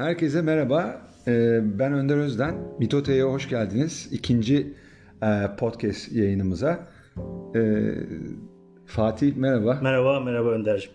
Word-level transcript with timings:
Herkese 0.00 0.42
merhaba. 0.42 1.00
Ee, 1.26 1.60
Ben 1.78 1.92
Önder 1.92 2.16
Özden. 2.16 2.54
Mitote'ye 2.78 3.22
hoş 3.22 3.48
geldiniz. 3.48 4.08
İkinci 4.12 4.74
e, 5.22 5.56
podcast 5.58 6.12
yayınımıza. 6.12 6.88
Ee, 7.54 7.92
Fatih 8.86 9.36
merhaba. 9.36 9.78
Merhaba, 9.82 10.20
merhaba 10.20 10.48
Önder'cim. 10.48 10.90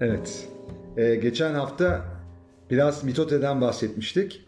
Evet. 0.00 0.48
Ee, 0.96 1.14
Geçen 1.14 1.54
hafta 1.54 2.04
biraz 2.70 3.04
Mitote'den 3.04 3.60
bahsetmiştik. 3.60 4.46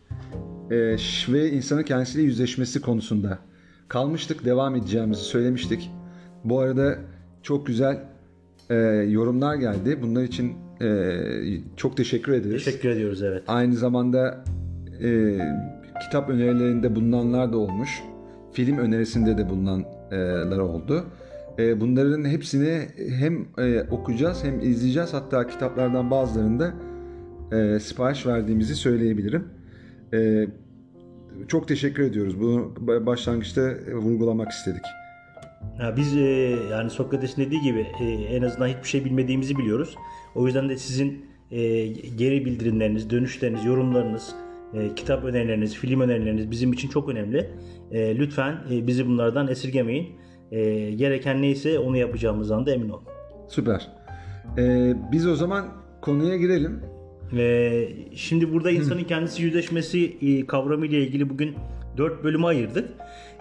Ve 1.28 1.50
insanın 1.50 1.82
kendisiyle 1.82 2.24
yüzleşmesi 2.24 2.80
konusunda 2.80 3.38
kalmıştık. 3.88 4.44
Devam 4.44 4.74
edeceğimizi 4.76 5.22
söylemiştik. 5.22 5.90
Bu 6.44 6.60
arada 6.60 6.98
çok 7.42 7.66
güzel 7.66 8.04
e, 8.70 8.74
yorumlar 9.08 9.54
geldi. 9.54 10.02
Bunlar 10.02 10.22
için 10.22 10.65
e, 10.80 10.88
çok 11.76 11.96
teşekkür 11.96 12.32
ederiz. 12.32 12.64
Teşekkür 12.64 12.88
ediyoruz 12.88 13.22
evet. 13.22 13.42
Aynı 13.48 13.74
zamanda 13.74 14.44
e, 15.02 15.38
kitap 16.02 16.28
önerilerinde 16.30 16.94
bulunanlar 16.94 17.52
da 17.52 17.58
olmuş. 17.58 18.02
Film 18.52 18.78
önerisinde 18.78 19.38
de 19.38 19.48
bulunanlar 19.48 20.58
oldu. 20.58 21.04
E, 21.58 21.80
bunların 21.80 22.24
hepsini 22.24 22.80
hem 23.18 23.46
e, 23.58 23.82
okuyacağız 23.90 24.44
hem 24.44 24.60
izleyeceğiz. 24.60 25.14
Hatta 25.14 25.46
kitaplardan 25.46 26.10
bazılarını 26.10 26.60
da 26.60 26.74
e, 27.56 27.80
sipariş 27.80 28.26
verdiğimizi 28.26 28.74
söyleyebilirim. 28.74 29.44
E, 30.12 30.46
çok 31.48 31.68
teşekkür 31.68 32.02
ediyoruz. 32.02 32.40
Bunu 32.40 32.74
başlangıçta 33.06 33.74
vurgulamak 33.92 34.50
istedik. 34.50 34.82
Ya 35.80 35.96
biz 35.96 36.16
e, 36.16 36.56
yani 36.70 36.90
Sokrates'in 36.90 37.42
dediği 37.42 37.60
gibi 37.60 37.86
e, 38.00 38.04
en 38.04 38.42
azından 38.42 38.68
hiçbir 38.68 38.88
şey 38.88 39.04
bilmediğimizi 39.04 39.58
biliyoruz. 39.58 39.94
O 40.36 40.46
yüzden 40.46 40.68
de 40.68 40.76
sizin 40.76 41.26
e, 41.50 41.86
geri 41.88 42.44
bildirimleriniz, 42.44 43.10
dönüşleriniz, 43.10 43.64
yorumlarınız, 43.64 44.34
e, 44.74 44.94
kitap 44.94 45.24
önerileriniz, 45.24 45.74
film 45.74 46.00
önerileriniz 46.00 46.50
bizim 46.50 46.72
için 46.72 46.88
çok 46.88 47.08
önemli. 47.08 47.50
E, 47.90 48.18
lütfen 48.18 48.56
e, 48.70 48.86
bizi 48.86 49.06
bunlardan 49.06 49.48
esirgemeyin. 49.48 50.08
E, 50.50 50.90
gereken 50.90 51.42
neyse 51.42 51.78
onu 51.78 51.96
yapacağımızdan 51.96 52.66
da 52.66 52.70
emin 52.70 52.88
olun. 52.88 53.04
Süper. 53.48 53.88
E, 54.58 54.94
biz 55.12 55.26
o 55.26 55.36
zaman 55.36 55.68
konuya 56.02 56.36
girelim. 56.36 56.80
Ve 57.32 57.88
şimdi 58.14 58.52
burada 58.52 58.70
insanın 58.70 59.04
kendisi 59.04 59.42
yüzleşmesi 59.42 60.16
e, 60.22 60.46
kavramı 60.46 60.86
ile 60.86 60.98
ilgili 61.02 61.30
bugün 61.30 61.54
dört 61.96 62.24
bölüme 62.24 62.46
ayırdık. 62.46 62.88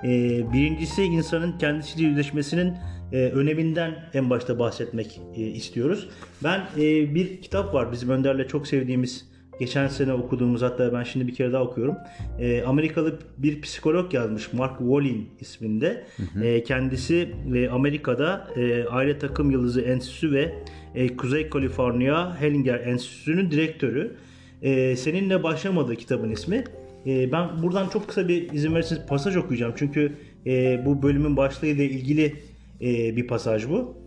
E, 0.04 0.10
Birincisi 0.54 1.04
insanın 1.04 1.58
kendisiyle 1.58 2.08
yüzleşmesinin 2.08 2.74
e, 3.16 3.18
öneminden 3.18 3.96
en 4.14 4.30
başta 4.30 4.60
bahsetmek 4.60 5.22
e, 5.36 5.42
istiyoruz. 5.42 6.10
Ben 6.44 6.60
e, 6.78 7.16
bir 7.16 7.42
kitap 7.42 7.74
var 7.74 7.92
bizim 7.92 8.10
Önder'le 8.10 8.48
çok 8.48 8.68
sevdiğimiz 8.68 9.30
geçen 9.60 9.88
sene 9.88 10.14
okuduğumuz 10.14 10.62
hatta 10.62 10.94
ben 10.94 11.04
şimdi 11.04 11.28
bir 11.28 11.36
kere 11.36 11.54
daha 11.54 11.64
okuyorum. 11.64 11.96
E, 12.40 12.64
Amerikalı 12.64 13.20
bir 13.38 13.62
psikolog 13.62 14.14
yazmış 14.14 14.54
Mark 14.54 14.78
Wallin 14.78 15.30
isminde. 15.40 16.06
E, 16.44 16.64
kendisi 16.64 17.30
e, 17.56 17.70
Amerika'da 17.70 18.48
e, 18.56 18.84
Aile 18.84 19.20
Takım 19.20 19.52
Yıldızı 19.52 19.82
Enstitüsü 19.82 20.32
ve 20.32 20.54
e, 20.96 21.18
Kuzey 21.18 21.50
Kaliforniya 21.50 22.42
Hellinger 22.42 22.80
Enstitüsü'nün 22.80 23.52
direktörü. 23.52 24.16
E, 24.62 24.96
seninle 24.96 25.44
başlamadı 25.44 25.96
kitabın 25.96 26.30
ismi. 26.30 26.64
E, 27.08 27.32
ben 27.32 27.64
buradan 27.64 27.90
çok 27.90 28.08
kısa 28.08 28.28
bir 28.28 28.54
izin 28.54 28.76
verirseniz 28.76 29.02
pasaj 29.08 29.38
okuyacağım. 29.38 29.74
Çünkü 29.76 30.14
e, 30.46 30.82
bu 30.86 31.04
bölümün 31.04 31.38
başlığıyla 31.38 31.84
ilgili 31.84 32.36
e, 32.82 33.16
bir 33.16 33.28
pasaj 33.28 33.70
bu. 33.70 33.98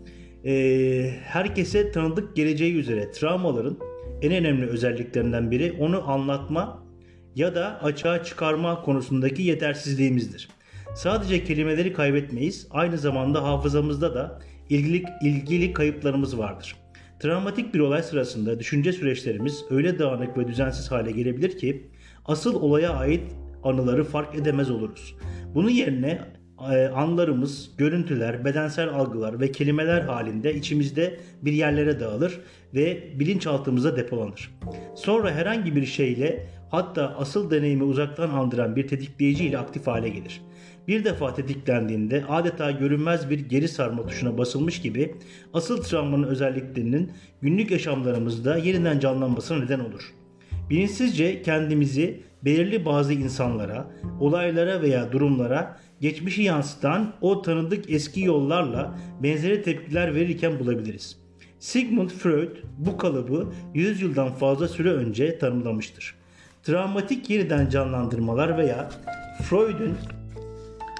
E, 0.45 1.13
herkese 1.23 1.91
tanıdık 1.91 2.35
geleceği 2.35 2.75
üzere 2.75 3.11
travmaların 3.11 3.77
en 4.21 4.33
önemli 4.33 4.65
özelliklerinden 4.65 5.51
biri 5.51 5.75
onu 5.79 6.09
anlatma 6.09 6.83
ya 7.35 7.55
da 7.55 7.83
açığa 7.83 8.23
çıkarma 8.23 8.81
konusundaki 8.81 9.41
yetersizliğimizdir. 9.41 10.49
Sadece 10.95 11.43
kelimeleri 11.43 11.93
kaybetmeyiz, 11.93 12.67
aynı 12.71 12.97
zamanda 12.97 13.43
hafızamızda 13.43 14.15
da 14.15 14.39
ilgili, 14.69 15.03
ilgili 15.21 15.73
kayıplarımız 15.73 16.37
vardır. 16.37 16.75
Travmatik 17.19 17.73
bir 17.73 17.79
olay 17.79 18.03
sırasında 18.03 18.59
düşünce 18.59 18.93
süreçlerimiz 18.93 19.63
öyle 19.69 19.99
dağınık 19.99 20.37
ve 20.37 20.47
düzensiz 20.47 20.91
hale 20.91 21.11
gelebilir 21.11 21.57
ki 21.57 21.87
asıl 22.25 22.61
olaya 22.61 22.93
ait 22.93 23.23
anıları 23.63 24.03
fark 24.03 24.35
edemez 24.35 24.71
oluruz. 24.71 25.15
Bunun 25.55 25.69
yerine 25.69 26.21
anlarımız, 26.95 27.71
görüntüler, 27.77 28.45
bedensel 28.45 28.89
algılar 28.89 29.39
ve 29.39 29.51
kelimeler 29.51 30.01
halinde 30.01 30.55
içimizde 30.55 31.19
bir 31.41 31.53
yerlere 31.53 31.99
dağılır 31.99 32.39
ve 32.73 33.03
bilinçaltımıza 33.19 33.97
depolanır. 33.97 34.51
Sonra 34.95 35.31
herhangi 35.31 35.75
bir 35.75 35.85
şeyle 35.85 36.47
hatta 36.71 37.15
asıl 37.17 37.51
deneyimi 37.51 37.83
uzaktan 37.83 38.29
andıran 38.29 38.75
bir 38.75 38.87
tetikleyici 38.87 39.45
ile 39.45 39.57
aktif 39.57 39.87
hale 39.87 40.09
gelir. 40.09 40.41
Bir 40.87 41.03
defa 41.03 41.33
tetiklendiğinde 41.33 42.23
adeta 42.29 42.71
görünmez 42.71 43.29
bir 43.29 43.39
geri 43.39 43.67
sarma 43.67 44.05
tuşuna 44.07 44.37
basılmış 44.37 44.81
gibi 44.81 45.15
asıl 45.53 45.83
travmanın 45.83 46.23
özelliklerinin 46.23 47.11
günlük 47.41 47.71
yaşamlarımızda 47.71 48.57
yeniden 48.57 48.99
canlanmasına 48.99 49.59
neden 49.59 49.79
olur. 49.79 50.13
Bilinçsizce 50.69 51.41
kendimizi 51.41 52.19
belirli 52.45 52.85
bazı 52.85 53.13
insanlara, 53.13 53.91
olaylara 54.19 54.81
veya 54.81 55.11
durumlara 55.11 55.79
geçmişi 56.01 56.41
yansıtan 56.43 57.13
o 57.21 57.41
tanıdık 57.41 57.89
eski 57.89 58.21
yollarla 58.21 58.97
benzeri 59.23 59.61
tepkiler 59.61 60.15
verirken 60.15 60.59
bulabiliriz. 60.59 61.17
Sigmund 61.59 62.09
Freud 62.09 62.55
bu 62.77 62.97
kalıbı 62.97 63.47
100 63.73 64.01
yıldan 64.01 64.33
fazla 64.33 64.67
süre 64.67 64.91
önce 64.91 65.37
tanımlamıştır. 65.37 66.15
Travmatik 66.63 67.29
yeniden 67.29 67.69
canlandırmalar 67.69 68.57
veya 68.57 68.89
Freud'un 69.43 69.97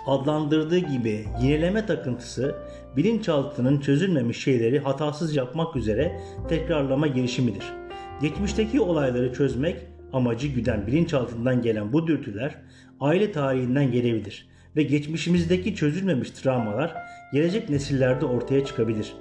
adlandırdığı 0.08 0.78
gibi 0.78 1.26
yineleme 1.42 1.86
takıntısı 1.86 2.56
bilinçaltının 2.98 3.80
çözülmemiş 3.80 4.44
şeyleri 4.44 4.80
hatasız 4.80 5.36
yapmak 5.36 5.76
üzere 5.76 6.22
tekrarlama 6.50 7.08
girişimidir. 7.08 7.64
Geçmişteki 8.22 8.82
olayları 8.82 9.34
çözmek 9.34 9.78
amacı 10.14 10.48
güden 10.48 10.88
bilinçaltından 10.88 11.62
gelen 11.62 11.94
bu 11.94 12.08
dürtüler 12.08 12.56
aile 13.00 13.32
tarihinden 13.32 13.92
gelebilir 13.92 14.49
ve 14.76 14.84
geçmişimizdeki 14.84 15.76
çözülmemiş 15.76 16.32
travmalar 16.32 16.96
gelecek 17.34 17.70
nesillerde 17.70 18.26
ortaya 18.26 18.66
çıkabilir. 18.66 19.14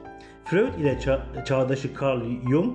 Freud 0.44 0.74
ile 0.80 0.92
ça- 0.92 1.44
çağdaşı 1.44 1.90
Carl 2.02 2.22
Jung 2.50 2.74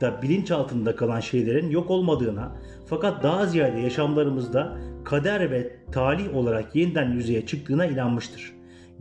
da 0.00 0.22
bilinçaltında 0.22 0.96
kalan 0.96 1.20
şeylerin 1.20 1.70
yok 1.70 1.90
olmadığına 1.90 2.56
fakat 2.86 3.22
daha 3.22 3.46
ziyade 3.46 3.80
yaşamlarımızda 3.80 4.76
kader 5.04 5.50
ve 5.50 5.76
talih 5.92 6.36
olarak 6.36 6.76
yeniden 6.76 7.12
yüzeye 7.12 7.46
çıktığına 7.46 7.86
inanmıştır. 7.86 8.52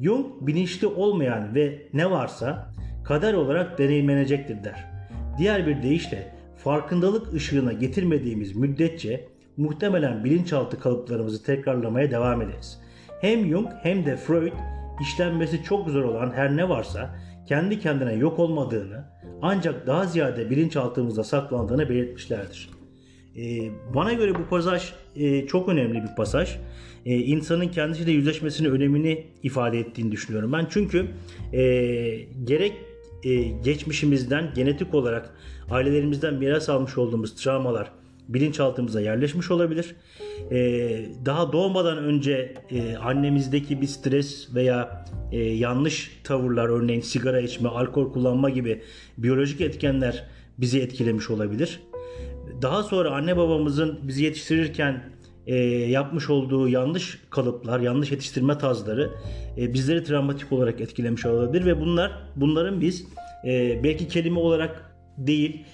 Jung 0.01 0.25
bilinçli 0.41 0.87
olmayan 0.87 1.55
ve 1.55 1.87
ne 1.93 2.11
varsa 2.11 2.73
kader 3.05 3.33
olarak 3.33 3.77
deneyimlenecektir 3.77 4.63
der. 4.63 4.85
Diğer 5.37 5.67
bir 5.67 5.83
deyişle 5.83 6.33
farkındalık 6.57 7.33
ışığına 7.33 7.73
getirmediğimiz 7.73 8.55
müddetçe 8.55 9.27
muhtemelen 9.57 10.23
bilinçaltı 10.23 10.79
kalıplarımızı 10.79 11.43
tekrarlamaya 11.43 12.11
devam 12.11 12.41
ederiz. 12.41 12.82
Hem 13.23 13.49
Jung 13.49 13.67
hem 13.83 14.05
de 14.05 14.17
Freud 14.17 14.51
işlenmesi 15.01 15.63
çok 15.63 15.89
zor 15.89 16.03
olan 16.03 16.31
her 16.31 16.57
ne 16.57 16.69
varsa 16.69 17.15
kendi 17.47 17.79
kendine 17.79 18.13
yok 18.13 18.39
olmadığını 18.39 19.05
ancak 19.41 19.87
daha 19.87 20.05
ziyade 20.05 20.49
bilinçaltımızda 20.49 21.23
saklandığını 21.23 21.89
belirtmişlerdir. 21.89 22.69
Ee, 23.37 23.71
bana 23.95 24.13
göre 24.13 24.35
bu 24.35 24.49
pasaj 24.49 24.93
e, 25.15 25.47
çok 25.47 25.69
önemli 25.69 26.03
bir 26.03 26.15
pasaj. 26.17 26.57
Ee, 27.05 27.15
insanın 27.15 27.67
kendisiyle 27.67 28.11
yüzleşmesinin 28.11 28.69
önemini 28.69 29.27
ifade 29.43 29.79
ettiğini 29.79 30.11
düşünüyorum 30.11 30.53
ben. 30.53 30.67
Çünkü 30.69 31.07
e, 31.53 31.61
gerek 32.43 32.73
e, 33.23 33.35
geçmişimizden 33.43 34.51
genetik 34.55 34.93
olarak 34.93 35.35
ailelerimizden 35.71 36.33
miras 36.33 36.69
almış 36.69 36.97
olduğumuz 36.97 37.35
travmalar 37.35 37.91
bilinçaltımıza 38.27 39.01
yerleşmiş 39.01 39.51
olabilir. 39.51 39.95
Ee, 40.51 41.05
daha 41.25 41.53
doğmadan 41.53 41.97
önce 41.97 42.53
e, 42.71 42.95
annemizdeki 42.95 43.81
bir 43.81 43.87
stres 43.87 44.55
veya 44.55 45.05
e, 45.31 45.39
yanlış 45.39 46.19
tavırlar 46.23 46.69
örneğin 46.69 47.01
sigara 47.01 47.41
içme, 47.41 47.69
alkol 47.69 48.13
kullanma 48.13 48.49
gibi 48.49 48.81
biyolojik 49.17 49.61
etkenler 49.61 50.27
bizi 50.57 50.79
etkilemiş 50.79 51.29
olabilir. 51.29 51.79
Daha 52.61 52.83
sonra 52.83 53.11
anne 53.11 53.37
babamızın 53.37 53.99
bizi 54.03 54.23
yetiştirirken 54.23 55.03
e, 55.47 55.55
yapmış 55.65 56.29
olduğu 56.29 56.69
yanlış 56.69 57.19
kalıplar, 57.29 57.79
yanlış 57.79 58.11
yetiştirme 58.11 58.57
tarzları 58.57 59.09
bizleri 59.57 60.03
travmatik 60.03 60.51
olarak 60.51 60.81
etkilemiş 60.81 61.25
olabilir 61.25 61.65
ve 61.65 61.81
bunlar 61.81 62.11
bunların 62.35 62.81
biz 62.81 63.07
belki 63.83 64.07
kelime 64.07 64.39
olarak 64.39 64.95
değil 65.17 65.65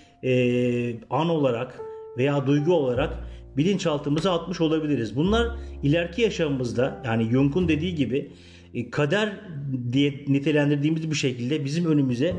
an 1.10 1.30
olarak 1.30 1.89
veya 2.18 2.48
duygu 2.48 2.74
olarak 2.74 3.18
bilinçaltımıza 3.58 4.34
atmış 4.34 4.62
olabiliriz. 4.62 5.16
Bunlar 5.16 5.48
ileriki 5.84 6.22
yaşamımızda 6.22 7.02
yani 7.06 7.32
Jung'un 7.32 7.68
dediği 7.68 7.96
gibi 7.96 8.32
e, 8.74 8.90
kader 8.90 9.30
diye 9.92 10.14
nitelendirdiğimiz 10.28 11.12
bir 11.12 11.16
şekilde 11.16 11.66
bizim 11.66 11.86
önümüze 11.86 12.36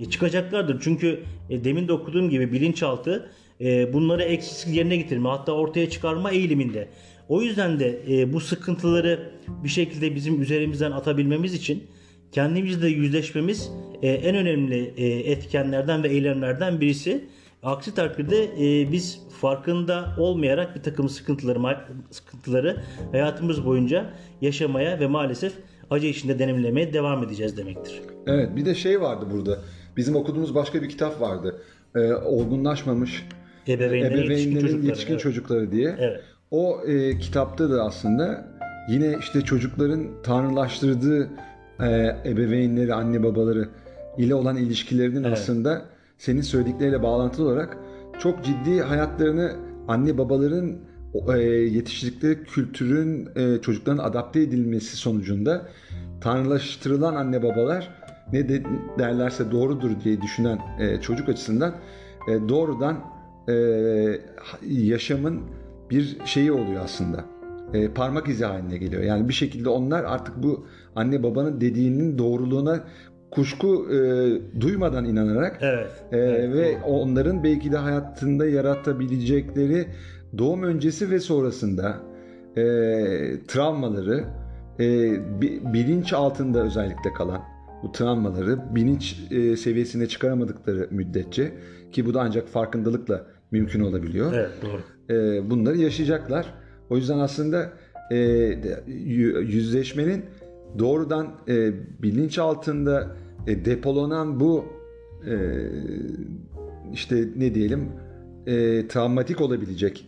e, 0.00 0.04
çıkacaklardır. 0.04 0.80
Çünkü 0.80 1.20
e, 1.50 1.64
demin 1.64 1.88
de 1.88 1.92
okuduğum 1.92 2.30
gibi 2.30 2.52
bilinçaltı 2.52 3.30
bunları 3.92 4.22
eksiksiz 4.22 4.76
yerine 4.76 4.96
getirme 4.96 5.28
hatta 5.28 5.52
ortaya 5.52 5.90
çıkarma 5.90 6.30
eğiliminde. 6.30 6.88
O 7.28 7.42
yüzden 7.42 7.80
de 7.80 8.02
bu 8.32 8.40
sıkıntıları 8.40 9.30
bir 9.64 9.68
şekilde 9.68 10.14
bizim 10.14 10.42
üzerimizden 10.42 10.92
atabilmemiz 10.92 11.54
için 11.54 11.84
kendimizle 12.32 12.88
yüzleşmemiz 12.88 13.70
en 14.02 14.36
önemli 14.36 14.92
etkenlerden 15.30 16.02
ve 16.02 16.08
eylemlerden 16.08 16.80
birisi. 16.80 17.24
Aksi 17.64 17.94
takdirde 17.94 18.44
e, 18.44 18.92
biz 18.92 19.20
farkında 19.40 20.14
olmayarak 20.18 20.76
bir 20.76 20.82
takım 20.82 21.08
sıkıntıları, 21.08 21.76
sıkıntıları 22.10 22.76
hayatımız 23.12 23.66
boyunca 23.66 24.10
yaşamaya 24.40 25.00
ve 25.00 25.06
maalesef 25.06 25.52
acı 25.90 26.06
içinde 26.06 26.38
deneyimlemeye 26.38 26.92
devam 26.92 27.24
edeceğiz 27.24 27.56
demektir. 27.56 28.02
Evet 28.26 28.56
bir 28.56 28.64
de 28.64 28.74
şey 28.74 29.00
vardı 29.00 29.26
burada. 29.32 29.58
Bizim 29.96 30.16
okuduğumuz 30.16 30.54
başka 30.54 30.82
bir 30.82 30.88
kitap 30.88 31.20
vardı. 31.20 31.62
Ee, 31.94 32.12
olgunlaşmamış 32.12 33.26
Ebeveynlerin, 33.68 34.16
yetişkin 34.16 34.26
ebeveynlerin 34.30 34.60
çocukları. 34.60 34.86
yetişkin 34.86 35.12
evet. 35.12 35.22
çocukları 35.22 35.72
diye. 35.72 35.96
Evet. 35.98 36.20
O 36.50 36.80
e, 36.86 37.18
kitapta 37.18 37.70
da 37.70 37.84
aslında 37.84 38.46
yine 38.88 39.16
işte 39.20 39.40
çocukların 39.40 40.06
tanrılaştırdığı 40.22 41.28
e, 41.80 42.16
ebeveynleri, 42.24 42.94
anne 42.94 43.22
babaları 43.22 43.68
ile 44.18 44.34
olan 44.34 44.56
ilişkilerinin 44.56 45.24
aslında 45.24 45.93
senin 46.18 46.40
söyledikleriyle 46.40 47.02
bağlantılı 47.02 47.46
olarak 47.48 47.78
çok 48.18 48.44
ciddi 48.44 48.80
hayatlarını 48.80 49.52
anne 49.88 50.18
babaların 50.18 50.76
e, 51.28 51.38
yetiştirdikleri 51.42 52.44
kültürün 52.44 53.28
e, 53.36 53.60
çocukların 53.60 53.98
adapte 53.98 54.40
edilmesi 54.40 54.96
sonucunda 54.96 55.68
tanrılaştırılan 56.20 57.14
anne 57.14 57.42
babalar 57.42 57.90
ne 58.32 58.48
de, 58.48 58.62
derlerse 58.98 59.50
doğrudur 59.50 59.90
diye 60.04 60.22
düşünen 60.22 60.58
e, 60.80 61.00
çocuk 61.00 61.28
açısından 61.28 61.74
doğrudan 62.48 63.14
yaşamın 64.66 65.40
bir 65.90 66.18
şeyi 66.24 66.52
oluyor 66.52 66.84
aslında. 66.84 67.24
Parmak 67.94 68.28
izi 68.28 68.44
haline 68.44 68.76
geliyor. 68.78 69.02
Yani 69.02 69.28
bir 69.28 69.34
şekilde 69.34 69.68
onlar 69.68 70.04
artık 70.04 70.42
bu 70.42 70.66
anne 70.96 71.22
babanın 71.22 71.60
dediğinin 71.60 72.18
doğruluğuna 72.18 72.84
kuşku 73.34 73.86
e, 73.92 73.96
duymadan 74.60 75.04
inanarak 75.04 75.58
Evet. 75.60 75.90
e, 76.12 76.18
ve 76.52 76.76
onların 76.86 77.44
belki 77.44 77.72
de 77.72 77.76
hayatında 77.76 78.46
yaratabilecekleri 78.46 79.86
doğum 80.38 80.62
öncesi 80.62 81.10
ve 81.10 81.20
sonrasında 81.20 81.96
e, 82.56 82.62
travmaları 83.48 84.24
e, 84.80 84.84
bi- 85.40 85.60
bilinç 85.72 86.12
altında 86.12 86.62
özellikle 86.64 87.12
kalan 87.16 87.42
bu 87.82 87.92
travmaları 87.92 88.58
bilinç 88.74 89.16
e, 89.30 89.56
seviyesine 89.56 90.06
çıkaramadıkları 90.08 90.88
müddetçe 90.90 91.52
ki 91.92 92.06
bu 92.06 92.14
da 92.14 92.20
ancak 92.20 92.48
farkındalıkla 92.48 93.26
mümkün 93.50 93.80
olabiliyor. 93.80 94.32
Evet 94.34 94.50
doğru. 94.62 94.80
E, 95.16 95.50
bunları 95.50 95.76
yaşayacaklar. 95.78 96.54
O 96.90 96.96
yüzden 96.96 97.18
aslında 97.18 97.70
e, 98.10 98.16
yü- 98.88 99.44
yüzleşmenin 99.44 100.24
doğrudan 100.78 101.26
e, 101.48 101.72
bilinç 102.02 102.38
altında 102.38 103.16
e, 103.46 103.64
depolanan 103.64 104.40
bu 104.40 104.64
e, 105.26 105.34
işte 106.92 107.16
ne 107.36 107.54
diyelim 107.54 107.88
e, 108.46 108.88
travmatik 108.88 109.40
olabilecek 109.40 110.06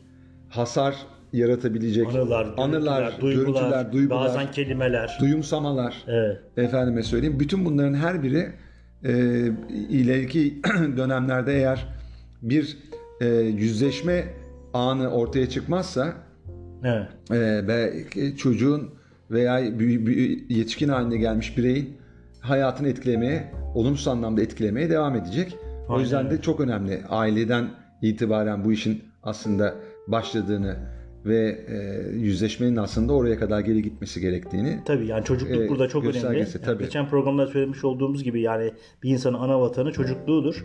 hasar 0.48 0.96
yaratabilecek 1.32 2.06
Anılar, 2.06 2.54
anılar, 2.56 3.00
görüntüler, 3.02 3.20
duygular, 3.20 3.60
görüntüler, 3.60 3.92
duygular, 3.92 4.20
bazen 4.24 4.50
kelimeler. 4.50 5.16
duyumsamalar 5.20 6.04
Evet. 6.06 6.38
efendime 6.56 7.02
söyleyeyim 7.02 7.40
bütün 7.40 7.64
bunların 7.64 7.94
her 7.94 8.22
biri 8.22 8.52
e, 9.04 9.12
ileriki 9.90 10.54
dönemlerde 10.96 11.54
eğer 11.54 11.86
bir 12.42 12.78
e, 13.20 13.26
yüzleşme 13.36 14.24
anı 14.74 15.10
ortaya 15.10 15.48
çıkmazsa 15.48 16.14
Evet. 16.84 17.06
e, 17.30 17.66
ve 17.66 18.04
çocuğun 18.36 18.90
veya 19.30 19.58
yetişkin 20.48 20.88
haline 20.88 21.16
gelmiş 21.16 21.58
bireyin 21.58 21.96
hayatını 22.48 22.88
etkilemeye, 22.88 23.52
olumsuz 23.74 24.08
anlamda 24.08 24.42
etkilemeye 24.42 24.90
devam 24.90 25.16
edecek. 25.16 25.56
O 25.88 25.92
Aynen 25.92 26.02
yüzden 26.02 26.30
de 26.30 26.40
çok 26.40 26.60
önemli 26.60 27.02
aileden 27.08 27.70
itibaren 28.02 28.64
bu 28.64 28.72
işin 28.72 29.02
aslında 29.22 29.74
başladığını 30.08 30.76
ve 31.24 31.58
e, 31.68 31.76
yüzleşmenin 32.16 32.76
aslında 32.76 33.12
oraya 33.12 33.38
kadar 33.38 33.60
geri 33.60 33.82
gitmesi 33.82 34.20
gerektiğini 34.20 34.78
Tabii 34.84 35.06
yani 35.06 35.24
çocukluk 35.24 35.60
Ee, 35.60 35.68
burada 35.68 35.88
çok 35.88 36.04
önemli. 36.04 36.38
Yani 36.38 36.48
tabii. 36.64 36.84
Geçen 36.84 37.08
programda 37.08 37.46
söylemiş 37.46 37.84
olduğumuz 37.84 38.22
gibi 38.22 38.40
yani 38.40 38.72
bir 39.02 39.10
insanın 39.10 39.38
ana 39.38 39.60
vatanı 39.60 39.92
çocukluğudur. 39.92 40.64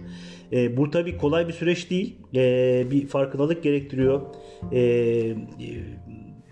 Ee, 0.53 0.77
bu 0.77 0.89
tabii 0.89 1.17
kolay 1.17 1.47
bir 1.47 1.53
süreç 1.53 1.89
değil. 1.89 2.17
Ee, 2.35 2.87
bir 2.91 3.07
farkındalık 3.07 3.63
gerektiriyor. 3.63 4.21
Ee, 4.73 5.35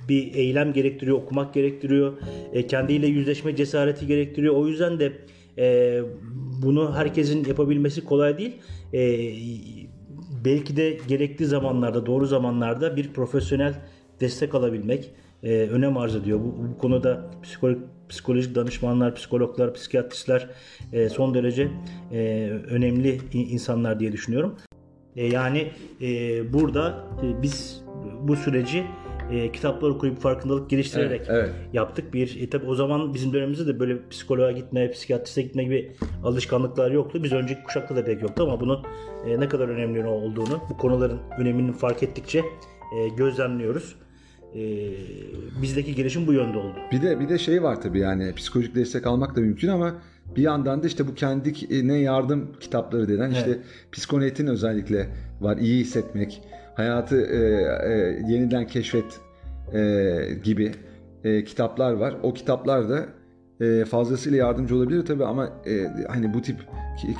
bir 0.10 0.34
eylem 0.34 0.74
gerektiriyor, 0.74 1.18
okumak 1.18 1.54
gerektiriyor. 1.54 2.14
E, 2.54 2.68
kendiyle 2.68 3.08
yüzleşme 3.08 3.56
cesareti 3.56 4.08
gerektiriyor. 4.08 4.56
O 4.56 4.68
yüzden 4.68 5.00
de 5.00 5.14
e, 5.58 6.02
bunu 6.62 6.96
herkesin 6.96 7.46
yapabilmesi 7.46 8.06
kolay 8.06 8.38
değil. 8.38 8.58
E, 8.94 9.00
belki 10.46 10.78
de 10.78 10.98
gerekli 11.08 11.46
zamanlarda, 11.46 12.06
doğru 12.06 12.26
zamanlarda 12.26 12.98
bir 12.98 13.14
profesyonel 13.14 13.74
destek 14.22 14.56
alabilmek 14.56 15.12
e, 15.44 15.52
önem 15.54 15.98
arz 15.98 16.16
ediyor. 16.16 16.40
Bu, 16.40 16.56
bu 16.74 16.78
konuda 16.78 17.32
psikolojik, 17.44 17.82
psikolojik 18.10 18.56
danışmanlar, 18.56 19.16
psikologlar, 19.16 19.74
psikiyatristler 19.74 20.50
e, 20.94 21.10
son 21.10 21.34
derece 21.34 21.68
e, 22.14 22.50
önemli 22.70 23.20
in- 23.34 23.50
insanlar 23.50 24.00
diye 24.00 24.12
düşünüyorum. 24.12 24.56
E, 25.16 25.28
yani 25.28 25.68
e, 26.02 26.08
burada 26.54 27.08
e, 27.24 27.42
biz 27.42 27.82
bu 28.22 28.36
süreci 28.36 28.84
e, 29.32 29.52
kitaplar 29.52 29.90
okuyup 29.90 30.20
farkındalık 30.20 30.70
geliştirerek 30.70 31.22
Evet, 31.30 31.30
evet. 31.30 31.50
yaptık. 31.74 32.14
Bir 32.14 32.42
e, 32.42 32.50
tabi 32.50 32.66
o 32.66 32.76
zaman 32.76 33.14
bizim 33.14 33.34
dönemimizde 33.34 33.68
de 33.68 33.80
böyle 33.80 34.10
psikoloğa 34.10 34.52
gitme, 34.52 34.92
psikiyatriste 34.92 35.42
gitme 35.42 35.64
gibi 35.64 35.92
alışkanlıklar 36.24 36.92
yoktu. 36.92 37.24
Biz 37.24 37.34
önceki 37.34 37.64
kuşakta 37.64 37.96
da 37.96 38.06
pek 38.06 38.22
yoktu 38.22 38.44
ama 38.44 38.60
bunun 38.60 38.84
e, 39.28 39.40
ne 39.40 39.50
kadar 39.50 39.70
önemli 39.70 40.06
olduğunu, 40.06 40.62
bu 40.70 40.78
konuların 40.78 41.20
önemini 41.40 41.72
fark 41.72 42.04
ettikçe 42.04 42.40
e, 42.40 43.10
gözlemliyoruz. 43.18 43.96
E, 44.56 44.60
bizdeki 45.62 45.96
gelişim 45.96 46.28
bu 46.28 46.34
yönde 46.34 46.58
oldu. 46.58 46.76
Bir 46.92 47.02
de 47.02 47.20
bir 47.20 47.30
de 47.30 47.38
şey 47.38 47.64
var 47.64 47.82
tabii 47.82 48.00
yani 48.00 48.36
psikolojik 48.36 48.76
destek 48.76 49.08
almak 49.08 49.36
da 49.36 49.42
mümkün 49.42 49.68
ama 49.68 49.96
bir 50.36 50.42
yandan 50.42 50.84
da 50.84 50.88
işte 50.88 51.08
bu 51.08 51.16
kendine 51.16 51.98
yardım 51.98 52.52
kitapları 52.60 53.08
denen 53.08 53.32
işte 53.32 53.60
psikonetin 53.92 54.48
özellikle 54.48 55.10
var 55.42 55.58
iyi 55.58 55.80
hissetmek, 55.80 56.42
hayatı 56.76 57.22
e, 57.22 57.38
e, 57.38 58.22
yeniden 58.32 58.68
keşfet 58.68 59.20
e, 59.74 60.34
gibi 60.44 60.72
e, 61.24 61.44
kitaplar 61.44 61.94
var. 61.94 62.16
O 62.24 62.34
kitaplar 62.34 62.90
da 62.90 63.06
e, 63.62 63.86
fazlasıyla 63.86 64.38
yardımcı 64.38 64.76
olabilir 64.76 65.06
tabii 65.06 65.26
ama 65.26 65.50
e, 65.66 65.86
hani 66.08 66.34
bu 66.34 66.42
tip 66.42 66.58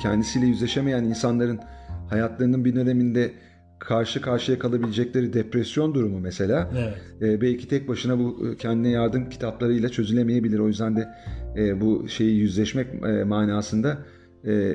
kendisiyle 0.02 0.46
yüzleşemeyen 0.46 1.04
insanların 1.04 1.60
hayatlarının 2.08 2.64
bir 2.64 2.74
döneminde 2.74 3.30
karşı 3.78 4.20
karşıya 4.20 4.58
kalabilecekleri 4.58 5.32
depresyon 5.32 5.94
durumu 5.94 6.20
mesela 6.20 6.70
Evet. 6.78 6.94
e, 7.22 7.40
belki 7.40 7.68
tek 7.68 7.88
başına 7.88 8.18
bu 8.18 8.48
e, 8.48 8.56
kendine 8.56 8.88
yardım 8.90 9.28
kitaplarıyla 9.28 9.88
çözülemeyebilir. 9.88 10.58
O 10.58 10.68
yüzden 10.68 10.96
de 10.96 11.08
e, 11.56 11.80
bu 11.80 12.08
şeyi 12.08 12.38
yüzleşmek 12.38 12.86
e, 13.04 13.24
manasında 13.24 13.98
e, 14.46 14.74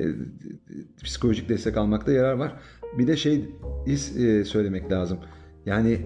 psikolojik 1.04 1.48
destek 1.48 1.76
almakta 1.76 2.12
yarar 2.12 2.32
var. 2.32 2.52
Bir 2.98 3.06
de 3.06 3.16
şey 3.16 3.44
e, 3.86 4.44
söylemek 4.44 4.92
lazım. 4.92 5.18
Yani 5.66 5.98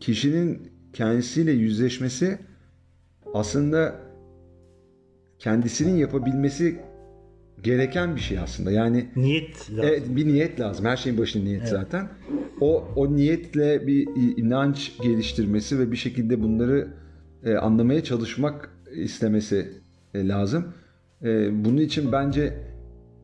kişinin 0.00 0.72
kendisiyle 0.92 1.52
yüzleşmesi 1.52 2.38
aslında 3.34 3.94
kendisinin 5.38 5.96
yapabilmesi 5.96 6.80
gereken 7.62 8.16
bir 8.16 8.20
şey 8.20 8.38
aslında. 8.38 8.72
Yani 8.72 9.06
Niyet 9.16 9.70
lazım. 9.70 9.84
Evet 9.84 10.02
bir 10.08 10.26
niyet 10.26 10.60
lazım. 10.60 10.84
Her 10.84 10.96
şeyin 10.96 11.18
başında 11.18 11.44
niyet 11.44 11.68
zaten. 11.68 12.08
O 12.60 12.88
o 12.96 13.16
niyetle 13.16 13.86
bir 13.86 14.08
inanç 14.36 14.92
geliştirmesi 15.02 15.78
ve 15.78 15.92
bir 15.92 15.96
şekilde 15.96 16.42
bunları 16.42 16.88
e, 17.44 17.54
anlamaya 17.54 18.04
çalışmak 18.04 18.70
istemesi 18.94 19.68
e, 20.14 20.28
lazım. 20.28 20.74
E, 21.22 21.64
bunun 21.64 21.76
için 21.76 22.12
bence 22.12 22.58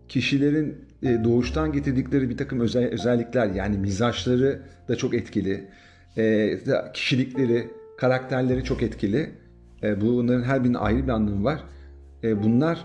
kişilerin 0.09 0.77
e, 1.03 1.25
doğuştan 1.25 1.73
getirdikleri 1.73 2.31
bir 2.31 2.37
takım 2.37 2.61
özel, 2.61 2.85
özellikler 2.85 3.47
yani 3.47 3.79
mizaçları 3.79 4.63
da 4.89 4.97
çok 4.97 5.15
etkili. 5.15 5.69
E, 6.17 6.59
kişilikleri, 6.95 7.71
karakterleri 7.97 8.65
çok 8.65 8.83
etkili. 8.83 9.31
E, 9.83 10.01
bunların 10.01 10.43
her 10.43 10.65
birinin 10.65 10.75
ayrı 10.75 11.05
bir 11.05 11.13
anlamı 11.13 11.45
var. 11.45 11.65
E, 12.25 12.43
bunlar 12.43 12.85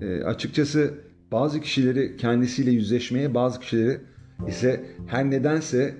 e, 0.00 0.22
açıkçası 0.22 0.94
bazı 1.32 1.60
kişileri 1.60 2.16
kendisiyle 2.16 2.70
yüzleşmeye, 2.70 3.34
bazı 3.34 3.60
kişileri 3.60 4.00
ise 4.48 4.84
her 5.06 5.30
nedense 5.30 5.94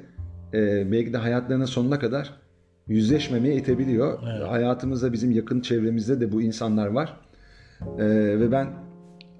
e, 0.54 0.92
belki 0.92 1.12
de 1.12 1.16
hayatlarının 1.16 1.64
sonuna 1.64 1.98
kadar 1.98 2.40
yüzleşmemeye 2.88 3.56
itebiliyor. 3.56 4.22
Hayatımızda 4.22 5.12
bizim 5.12 5.30
yakın 5.30 5.60
çevremizde 5.60 6.20
de 6.20 6.32
bu 6.32 6.42
insanlar 6.42 6.86
var. 6.86 7.20
E, 7.98 8.06
ve 8.40 8.52
ben 8.52 8.68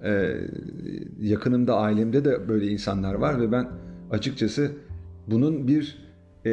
e, 0.03 0.33
yakınımda, 1.19 1.75
ailemde 1.75 2.25
de 2.25 2.49
böyle 2.49 2.67
insanlar 2.67 3.13
var 3.13 3.41
ve 3.41 3.51
ben 3.51 3.67
açıkçası 4.11 4.71
bunun 5.27 5.67
bir 5.67 6.04
e, 6.45 6.51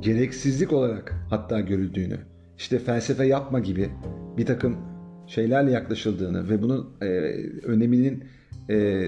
gereksizlik 0.00 0.72
olarak 0.72 1.14
hatta 1.30 1.60
görüldüğünü, 1.60 2.18
işte 2.58 2.78
felsefe 2.78 3.26
yapma 3.26 3.58
gibi 3.58 3.90
bir 4.36 4.46
takım 4.46 4.76
şeylerle 5.26 5.70
yaklaşıldığını 5.70 6.48
ve 6.50 6.62
bunun 6.62 6.90
e, 7.02 7.06
öneminin 7.62 8.24
e, 8.70 9.06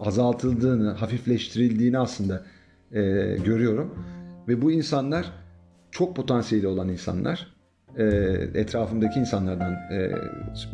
azaltıldığını, 0.00 0.90
hafifleştirildiğini 0.90 1.98
aslında 1.98 2.42
e, 2.92 3.00
görüyorum. 3.44 3.94
Ve 4.48 4.62
bu 4.62 4.72
insanlar 4.72 5.32
çok 5.90 6.16
potansiyeli 6.16 6.66
olan 6.66 6.88
insanlar. 6.88 7.54
E, 7.96 8.04
etrafımdaki 8.54 9.20
insanlardan 9.20 9.72
e, 9.72 10.12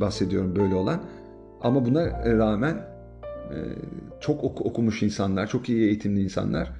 bahsediyorum 0.00 0.56
böyle 0.56 0.74
olan. 0.74 1.02
Ama 1.60 1.86
buna 1.86 2.24
rağmen 2.38 2.74
e, 2.74 3.56
çok 4.20 4.44
oku, 4.44 4.64
okumuş 4.64 5.02
insanlar, 5.02 5.46
çok 5.46 5.68
iyi 5.68 5.86
eğitimli 5.86 6.22
insanlar 6.22 6.72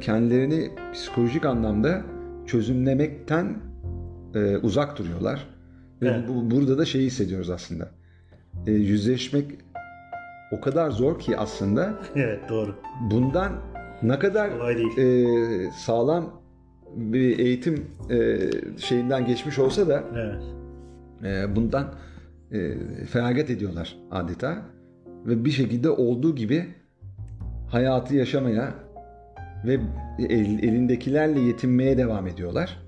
kendilerini 0.00 0.70
psikolojik 0.92 1.44
anlamda 1.44 2.02
çözümlemekten 2.46 3.56
e, 4.34 4.56
uzak 4.56 4.98
duruyorlar. 4.98 5.48
Ve 6.02 6.08
Evet. 6.08 6.28
bu, 6.28 6.50
burada 6.50 6.78
da 6.78 6.84
şeyi 6.84 7.06
hissediyoruz 7.06 7.50
aslında. 7.50 7.90
E, 8.66 8.72
yüzleşmek 8.72 9.44
o 10.52 10.60
kadar 10.60 10.90
zor 10.90 11.18
ki 11.18 11.36
aslında 11.36 11.94
Evet 12.14 12.40
doğru. 12.48 12.74
bundan 13.10 13.52
ne 14.02 14.18
kadar 14.18 14.50
e, 14.98 15.70
sağlam 15.70 16.40
bir 16.96 17.38
eğitim 17.38 17.84
e, 18.10 18.38
şeyinden 18.78 19.26
geçmiş 19.26 19.58
olsa 19.58 19.88
da 19.88 20.04
Evet. 20.14 20.42
e, 21.24 21.56
bundan 21.56 21.86
e, 22.52 22.74
feragat 23.10 23.50
ediyorlar 23.50 23.96
adeta 24.10 24.62
ve 25.26 25.44
bir 25.44 25.50
şekilde 25.50 25.90
olduğu 25.90 26.34
gibi 26.34 26.66
hayatı 27.68 28.16
yaşamaya 28.16 28.74
ve 29.66 29.80
el- 30.18 30.62
elindekilerle 30.62 31.40
yetinmeye 31.40 31.98
devam 31.98 32.26
ediyorlar. 32.26 32.78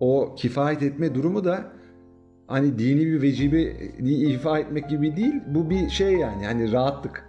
O 0.00 0.34
kifayet 0.36 0.82
etme 0.82 1.14
durumu 1.14 1.44
da 1.44 1.64
hani 2.46 2.78
dini 2.78 3.06
bir 3.06 3.22
vecibe 3.22 3.62
ifa 4.08 4.58
etmek 4.58 4.88
gibi 4.88 5.16
değil. 5.16 5.34
Bu 5.46 5.70
bir 5.70 5.88
şey 5.88 6.12
yani 6.12 6.46
hani 6.46 6.72
rahatlık. 6.72 7.24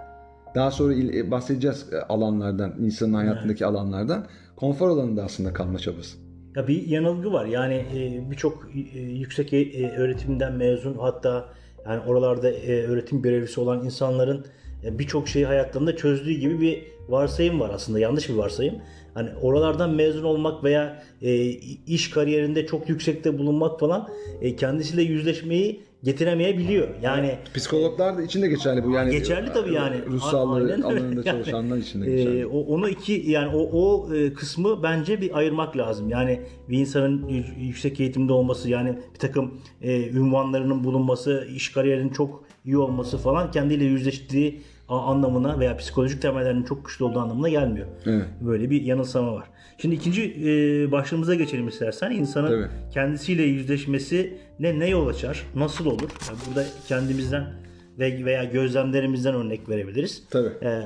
Daha 0.55 0.71
sonra 0.71 0.93
il- 0.93 1.31
bahsedeceğiz 1.31 1.93
e, 1.93 1.97
alanlardan, 2.01 2.73
insanın 2.79 3.13
hayatındaki 3.13 3.65
alanlardan. 3.65 4.25
Konfor 4.55 4.89
alanında 4.89 5.23
aslında 5.23 5.53
kalma 5.53 5.79
çabası. 5.79 6.17
Ya 6.55 6.67
bir 6.67 6.87
yanılgı 6.87 7.33
var. 7.33 7.45
Yani 7.45 7.73
e, 7.75 8.31
birçok 8.31 8.67
e, 8.95 8.99
yüksek 8.99 9.53
e, 9.53 9.91
öğretimden 9.97 10.53
mezun 10.53 10.97
hatta 10.97 11.45
yani 11.85 12.01
oralarda 12.07 12.49
e, 12.51 12.83
öğretim 12.83 13.21
görevlisi 13.21 13.61
olan 13.61 13.85
insanların 13.85 14.45
e, 14.83 14.99
birçok 14.99 15.27
şeyi 15.27 15.45
hayatlarında 15.45 15.95
çözdüğü 15.95 16.33
gibi 16.33 16.61
bir 16.61 16.83
varsayım 17.11 17.59
var 17.59 17.71
aslında. 17.73 17.99
Yanlış 17.99 18.29
bir 18.29 18.33
varsayım. 18.33 18.75
Hani 19.13 19.29
oralardan 19.41 19.89
mezun 19.89 20.23
olmak 20.23 20.63
veya 20.63 21.03
e, 21.21 21.45
iş 21.87 22.09
kariyerinde 22.09 22.65
çok 22.65 22.89
yüksekte 22.89 23.37
bulunmak 23.37 23.79
falan 23.79 24.09
e, 24.41 24.55
kendisiyle 24.55 25.01
yüzleşmeyi 25.01 25.79
getiremeyebiliyor. 26.03 26.87
Yani 27.01 27.35
Psikologlar 27.53 28.17
da 28.17 28.21
için 28.21 28.41
de 28.41 28.47
geçerli 28.47 28.83
bu 28.83 28.91
yani. 28.91 29.11
Geçerli 29.11 29.53
tabii 29.53 29.73
yani. 29.73 29.95
Ruh 30.07 30.21
sağlığı 30.21 30.55
Aynen 30.55 30.71
öyle. 30.71 30.83
alanında 30.83 31.21
Yani, 31.25 31.25
çalışanlar 31.25 31.77
için 31.77 32.01
de 32.01 32.11
e, 32.11 32.15
geçerli. 32.15 32.45
o, 32.45 32.59
onu 32.59 32.89
iki 32.89 33.23
yani 33.27 33.55
o, 33.55 33.59
o 33.73 34.15
e, 34.15 34.33
kısmı 34.33 34.83
bence 34.83 35.21
bir 35.21 35.37
ayırmak 35.37 35.77
lazım. 35.77 36.09
Yani 36.09 36.41
bir 36.69 36.77
insanın 36.77 37.27
yüksek 37.59 37.99
eğitimde 37.99 38.33
olması 38.33 38.69
yani 38.69 38.97
bir 39.13 39.19
takım 39.19 39.53
e, 39.81 40.09
ünvanlarının 40.09 40.83
bulunması, 40.83 41.47
iş 41.55 41.69
kariyerinin 41.71 42.09
çok 42.09 42.43
iyi 42.65 42.77
olması 42.77 43.17
falan 43.17 43.51
kendiyle 43.51 43.83
yüzleştiği 43.83 44.61
anlamına 44.95 45.59
veya 45.59 45.77
psikolojik 45.77 46.21
temellerinin 46.21 46.63
çok 46.63 46.85
güçlü 46.85 47.05
olduğu 47.05 47.19
anlamına 47.19 47.49
gelmiyor. 47.49 47.87
Evet. 48.05 48.25
Böyle 48.41 48.69
bir 48.69 48.81
yanılsama 48.81 49.33
var. 49.33 49.45
Şimdi 49.77 49.95
ikinci 49.95 50.23
e, 50.23 50.91
başlığımıza 50.91 51.35
geçelim 51.35 51.67
istersen. 51.67 52.11
İnsanın 52.11 52.47
Tabii. 52.47 52.91
kendisiyle 52.93 53.43
yüzleşmesi 53.43 54.37
ne 54.59 54.79
ne 54.79 54.89
yol 54.89 55.07
açar? 55.07 55.45
Nasıl 55.55 55.85
olur? 55.85 56.09
Yani 56.29 56.39
burada 56.47 56.65
kendimizden 56.87 57.59
ve 57.99 58.25
veya 58.25 58.43
gözlemlerimizden 58.43 59.35
örnek 59.35 59.69
verebiliriz. 59.69 60.23
Tabii. 60.29 60.49
Ee, 60.63 60.83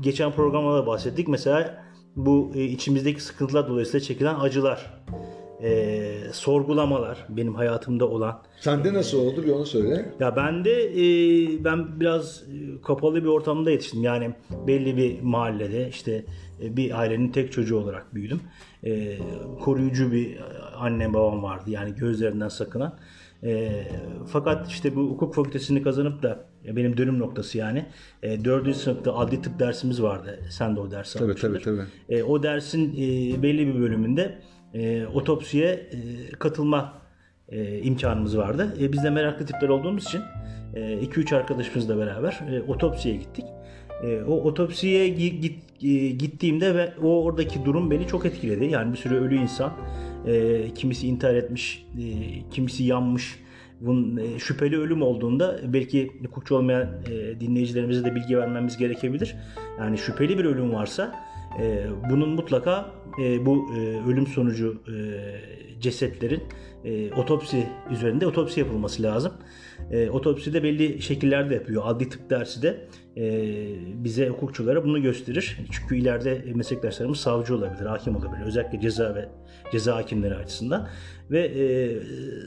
geçen 0.00 0.32
programda 0.32 0.74
da 0.74 0.86
bahsettik. 0.86 1.28
Mesela 1.28 1.84
bu 2.16 2.52
e, 2.54 2.64
içimizdeki 2.64 3.22
sıkıntılar 3.22 3.68
dolayısıyla 3.68 4.00
çekilen 4.00 4.34
acılar, 4.34 5.04
e, 5.64 6.12
sorgulamalar 6.32 7.26
benim 7.28 7.54
hayatımda 7.54 8.08
olan. 8.08 8.42
Sende 8.60 8.94
nasıl 8.94 9.18
oldu 9.18 9.42
bir 9.44 9.50
onu 9.50 9.66
söyle. 9.66 10.12
Ya 10.20 10.36
ben 10.36 10.64
de 10.64 10.84
e, 10.84 11.04
ben 11.64 12.00
biraz 12.00 12.42
e, 12.42 12.82
kapalı 12.82 13.22
bir 13.22 13.28
ortamda 13.28 13.70
yetiştim. 13.70 14.02
Yani 14.02 14.34
belli 14.66 14.96
bir 14.96 15.20
mahallede 15.22 15.88
işte 15.88 16.24
e, 16.62 16.76
bir 16.76 17.00
ailenin 17.00 17.28
tek 17.28 17.52
çocuğu 17.52 17.76
olarak 17.78 18.14
büyüdüm. 18.14 18.40
E, 18.84 19.18
koruyucu 19.60 20.12
bir 20.12 20.38
annem 20.76 21.14
babam 21.14 21.42
vardı. 21.42 21.70
Yani 21.70 21.94
gözlerinden 21.94 22.48
sakınan. 22.48 22.98
E, 23.44 23.82
fakat 24.26 24.68
işte 24.68 24.96
bu 24.96 25.00
hukuk 25.00 25.34
fakültesini 25.34 25.82
kazanıp 25.82 26.22
da 26.22 26.44
e, 26.66 26.76
benim 26.76 26.96
dönüm 26.96 27.18
noktası 27.18 27.58
yani. 27.58 27.86
E, 28.22 28.44
dördüncü 28.44 28.78
sınıfta 28.78 29.16
adli 29.16 29.42
tıp 29.42 29.58
dersimiz 29.58 30.02
vardı. 30.02 30.40
Sen 30.50 30.76
de 30.76 30.80
o 30.80 30.90
dersi 30.90 31.18
Tabii 31.18 31.34
tabii 31.34 31.46
almışsındır. 31.50 31.86
tabii. 32.08 32.18
E, 32.18 32.22
o 32.22 32.42
dersin 32.42 32.92
e, 32.92 33.42
belli 33.42 33.66
bir 33.66 33.80
bölümünde 33.80 34.38
e, 34.74 35.06
otopsiye 35.06 35.68
e, 35.68 35.88
katılma 36.38 37.02
e, 37.48 37.78
imkanımız 37.78 38.38
vardı. 38.38 38.76
E, 38.80 38.92
biz 38.92 39.04
de 39.04 39.10
meraklı 39.10 39.46
tipler 39.46 39.68
olduğumuz 39.68 40.04
için 40.04 40.20
2-3 40.74 41.36
arkadaşımızla 41.36 41.98
beraber 41.98 42.40
e, 42.52 42.62
otopsiye 42.62 43.16
gittik. 43.16 43.44
E, 44.02 44.22
o 44.22 44.34
otopsiye 44.34 45.08
gi- 45.08 45.40
git, 45.40 45.58
e, 45.84 46.08
gittiğimde 46.08 46.74
ve 46.74 46.92
o 47.02 47.24
oradaki 47.24 47.64
durum 47.64 47.90
beni 47.90 48.06
çok 48.06 48.26
etkiledi. 48.26 48.64
Yani 48.64 48.92
bir 48.92 48.98
sürü 48.98 49.14
ölü 49.14 49.36
insan, 49.36 49.72
e, 50.26 50.64
kimisi 50.74 51.06
intihar 51.08 51.34
etmiş, 51.34 51.86
e, 51.98 52.04
kimisi 52.50 52.84
yanmış. 52.84 53.38
Bunun 53.80 54.16
e, 54.16 54.38
şüpheli 54.38 54.78
ölüm 54.78 55.02
olduğunda 55.02 55.60
belki 55.72 56.12
hukukçu 56.26 56.56
olmayan 56.56 56.82
e, 56.82 57.40
dinleyicilerimize 57.40 58.04
de 58.04 58.14
bilgi 58.14 58.38
vermemiz 58.38 58.76
gerekebilir. 58.76 59.36
Yani 59.78 59.98
şüpheli 59.98 60.38
bir 60.38 60.44
ölüm 60.44 60.72
varsa 60.74 61.14
e, 61.60 61.86
bunun 62.10 62.28
mutlaka 62.28 62.90
e, 63.22 63.46
bu 63.46 63.66
e, 63.76 63.78
ölüm 64.08 64.26
sonucu 64.26 64.82
e, 64.88 64.94
cesetlerin 65.80 66.42
e, 66.84 67.12
otopsi 67.12 67.66
üzerinde 67.90 68.26
otopsi 68.26 68.60
yapılması 68.60 69.02
lazım. 69.02 69.32
E, 69.90 70.10
otopsi 70.10 70.54
de 70.54 70.62
belli 70.62 71.02
şekillerde 71.02 71.54
yapıyor. 71.54 71.82
Adli 71.86 72.08
tıp 72.08 72.30
dersi 72.30 72.62
de 72.62 72.88
e, 73.16 73.24
bize 74.04 74.28
hukukçulara 74.28 74.84
bunu 74.84 75.02
gösterir. 75.02 75.58
Çünkü 75.70 75.96
ileride 75.96 76.44
meslektaşlarımız 76.54 77.18
savcı 77.18 77.54
olabilir, 77.54 77.86
hakim 77.86 78.16
olabilir. 78.16 78.46
Özellikle 78.46 78.80
ceza 78.80 79.14
ve 79.14 79.28
ceza 79.72 79.96
hakimleri 79.96 80.34
açısından. 80.34 80.88
Ve 81.30 81.40
e, 81.40 81.64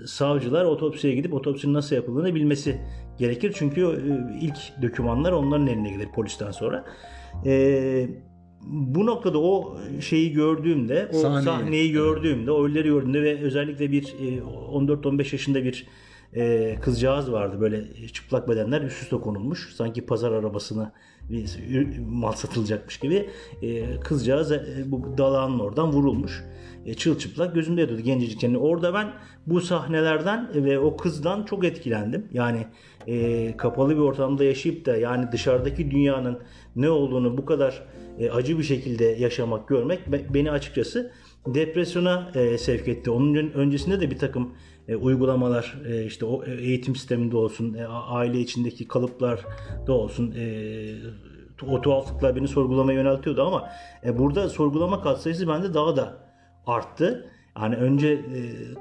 savcılar 0.07 0.65
otopsiye 0.65 1.15
gidip 1.15 1.33
otopsinin 1.33 1.73
nasıl 1.73 1.95
yapıldığını 1.95 2.35
bilmesi 2.35 2.81
gerekir. 3.17 3.53
Çünkü 3.55 3.81
e, 3.81 4.39
ilk 4.41 4.57
dokümanlar 4.81 5.31
onların 5.31 5.67
eline 5.67 5.89
gelir 5.89 6.07
polisten 6.15 6.51
sonra. 6.51 6.85
E, 7.45 8.09
bu 8.69 9.05
noktada 9.05 9.39
o 9.39 9.77
şeyi 10.01 10.31
gördüğümde, 10.31 11.09
o 11.13 11.17
Sahneyi. 11.17 11.43
sahneyi 11.43 11.91
gördüğümde, 11.91 12.51
o 12.51 12.65
ölüleri 12.65 12.87
gördüğümde 12.87 13.23
ve 13.23 13.41
özellikle 13.41 13.91
bir 13.91 14.03
e, 14.03 14.39
14-15 14.73 15.35
yaşında 15.35 15.63
bir 15.63 15.87
e, 16.33 16.75
kızcağız 16.81 17.31
vardı. 17.31 17.61
Böyle 17.61 18.07
çıplak 18.13 18.49
bedenler 18.49 18.81
üst 18.81 19.03
üste 19.03 19.15
konulmuş. 19.15 19.73
Sanki 19.75 20.05
pazar 20.05 20.31
arabasına 20.31 20.93
bir 21.29 21.99
mal 21.99 22.31
satılacakmış 22.31 22.97
gibi. 22.99 23.29
E, 23.61 23.99
kızcağız 23.99 24.51
e, 24.51 24.61
bu 24.85 25.17
dalağın 25.17 25.59
oradan 25.59 25.91
vurulmuş. 25.91 26.43
E, 26.85 26.93
çılçıplak 26.93 27.55
gözümde 27.55 27.81
yatıyordu 27.81 28.03
gencecik. 28.03 28.43
Yani 28.43 28.57
orada 28.57 28.93
ben 28.93 29.13
bu 29.47 29.61
sahnelerden 29.61 30.49
ve 30.53 30.79
o 30.79 30.97
kızdan 30.97 31.43
çok 31.43 31.65
etkilendim. 31.65 32.27
Yani 32.33 32.67
e, 33.07 33.57
kapalı 33.57 33.95
bir 33.95 34.01
ortamda 34.01 34.43
yaşayıp 34.43 34.85
da 34.85 34.97
yani 34.97 35.31
dışarıdaki 35.31 35.91
dünyanın 35.91 36.39
ne 36.77 36.89
olduğunu 36.89 37.37
bu 37.37 37.45
kadar 37.45 37.83
e, 38.19 38.29
acı 38.29 38.57
bir 38.57 38.63
şekilde 38.63 39.03
yaşamak, 39.05 39.67
görmek 39.67 40.11
be- 40.11 40.33
beni 40.33 40.51
açıkçası 40.51 41.11
depresyona 41.47 42.31
e, 42.35 42.57
sevk 42.57 42.87
etti. 42.87 43.11
Onun 43.11 43.35
ön- 43.35 43.51
öncesinde 43.51 44.01
de 44.01 44.11
bir 44.11 44.17
takım 44.17 44.53
e, 44.87 44.95
uygulamalar 44.95 45.81
işte 46.05 46.25
o 46.25 46.43
eğitim 46.45 46.95
sisteminde 46.95 47.37
olsun, 47.37 47.77
aile 47.89 48.39
içindeki 48.39 48.87
kalıplarda 48.87 49.93
olsun 49.93 50.33
e, 50.37 50.45
o 51.67 51.81
tuhaflıklar 51.81 52.35
beni 52.35 52.47
sorgulamaya 52.47 52.99
yöneltiyordu 52.99 53.41
ama 53.43 53.69
burada 54.17 54.49
sorgulama 54.49 55.01
katsayısı 55.01 55.47
bende 55.47 55.73
daha 55.73 55.95
da 55.95 56.17
arttı. 56.67 57.31
Yani 57.61 57.75
önce 57.75 58.07
e, 58.07 58.21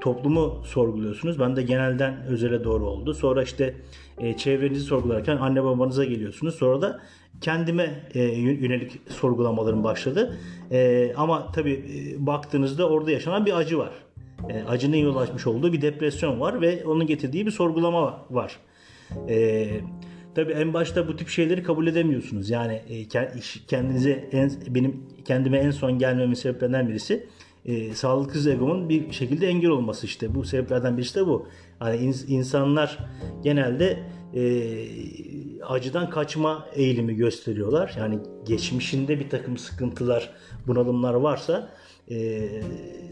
toplumu 0.01 0.63
sorguluyorsunuz. 0.65 1.41
Ben 1.41 1.57
de 1.57 1.63
genelden 1.63 2.23
özele 2.29 2.65
doğru 2.65 2.87
oldu. 2.87 3.15
Sonra 3.15 3.43
işte 3.43 3.75
e, 4.19 4.37
çevrenizi 4.37 4.81
sorgularken 4.81 5.37
anne 5.37 5.65
babanıza 5.65 6.05
geliyorsunuz. 6.05 6.55
Sonra 6.55 6.83
da 6.83 7.01
kendime 7.41 8.09
e, 8.15 8.23
yönelik 8.23 9.01
sorgulamalarım 9.09 9.85
başladı. 9.85 10.37
E, 10.71 11.13
ama 11.17 11.53
tabii 11.53 11.73
e, 11.73 12.27
baktığınızda 12.27 12.89
orada 12.89 13.11
yaşanan 13.11 13.47
bir 13.47 13.57
acı 13.57 13.79
var. 13.79 13.93
E, 14.49 14.63
acının 14.63 14.97
yol 14.97 15.17
açmış 15.17 15.47
olduğu 15.47 15.73
bir 15.73 15.83
depresyon 15.83 16.41
var 16.41 16.61
ve 16.61 16.85
onun 16.85 17.07
getirdiği 17.07 17.47
bir 17.47 17.51
sorgulama 17.51 18.27
var. 18.31 18.57
E, 19.29 19.67
Tabii 20.37 20.53
en 20.53 20.75
başta 20.75 21.09
bu 21.09 21.17
tip 21.17 21.29
şeyleri 21.29 21.63
kabul 21.63 21.87
edemiyorsunuz. 21.87 22.51
Yani 22.51 22.83
e, 22.89 23.09
kendinize 23.69 24.29
en, 24.33 24.53
benim 24.69 25.03
kendime 25.25 25.59
en 25.59 25.71
son 25.71 25.99
gelmemin 25.99 26.35
sebeplerinden 26.35 26.89
birisi 26.89 27.27
e, 27.67 27.95
sağlıksız 27.95 28.47
egomun 28.47 28.89
bir 28.89 29.13
şekilde 29.13 29.47
engel 29.47 29.71
olması 29.71 30.07
işte. 30.07 30.35
Bu 30.35 30.45
sebeplerden 30.45 30.97
birisi 30.97 31.15
de 31.15 31.27
bu. 31.27 31.47
Hani 31.79 31.97
ins- 31.97 32.27
insanlar 32.27 32.99
genelde 33.43 33.99
e, 34.35 34.43
acıdan 35.63 36.11
kaçma 36.11 36.67
eğilimi 36.75 37.15
gösteriyorlar. 37.15 37.95
Yani 37.99 38.19
geçmişinde 38.47 39.21
bir 39.21 39.31
takım 39.31 39.57
sıkıntılar, 39.57 40.31
bunalımlar 40.67 41.15
varsa 41.15 41.69
e, 42.11 42.49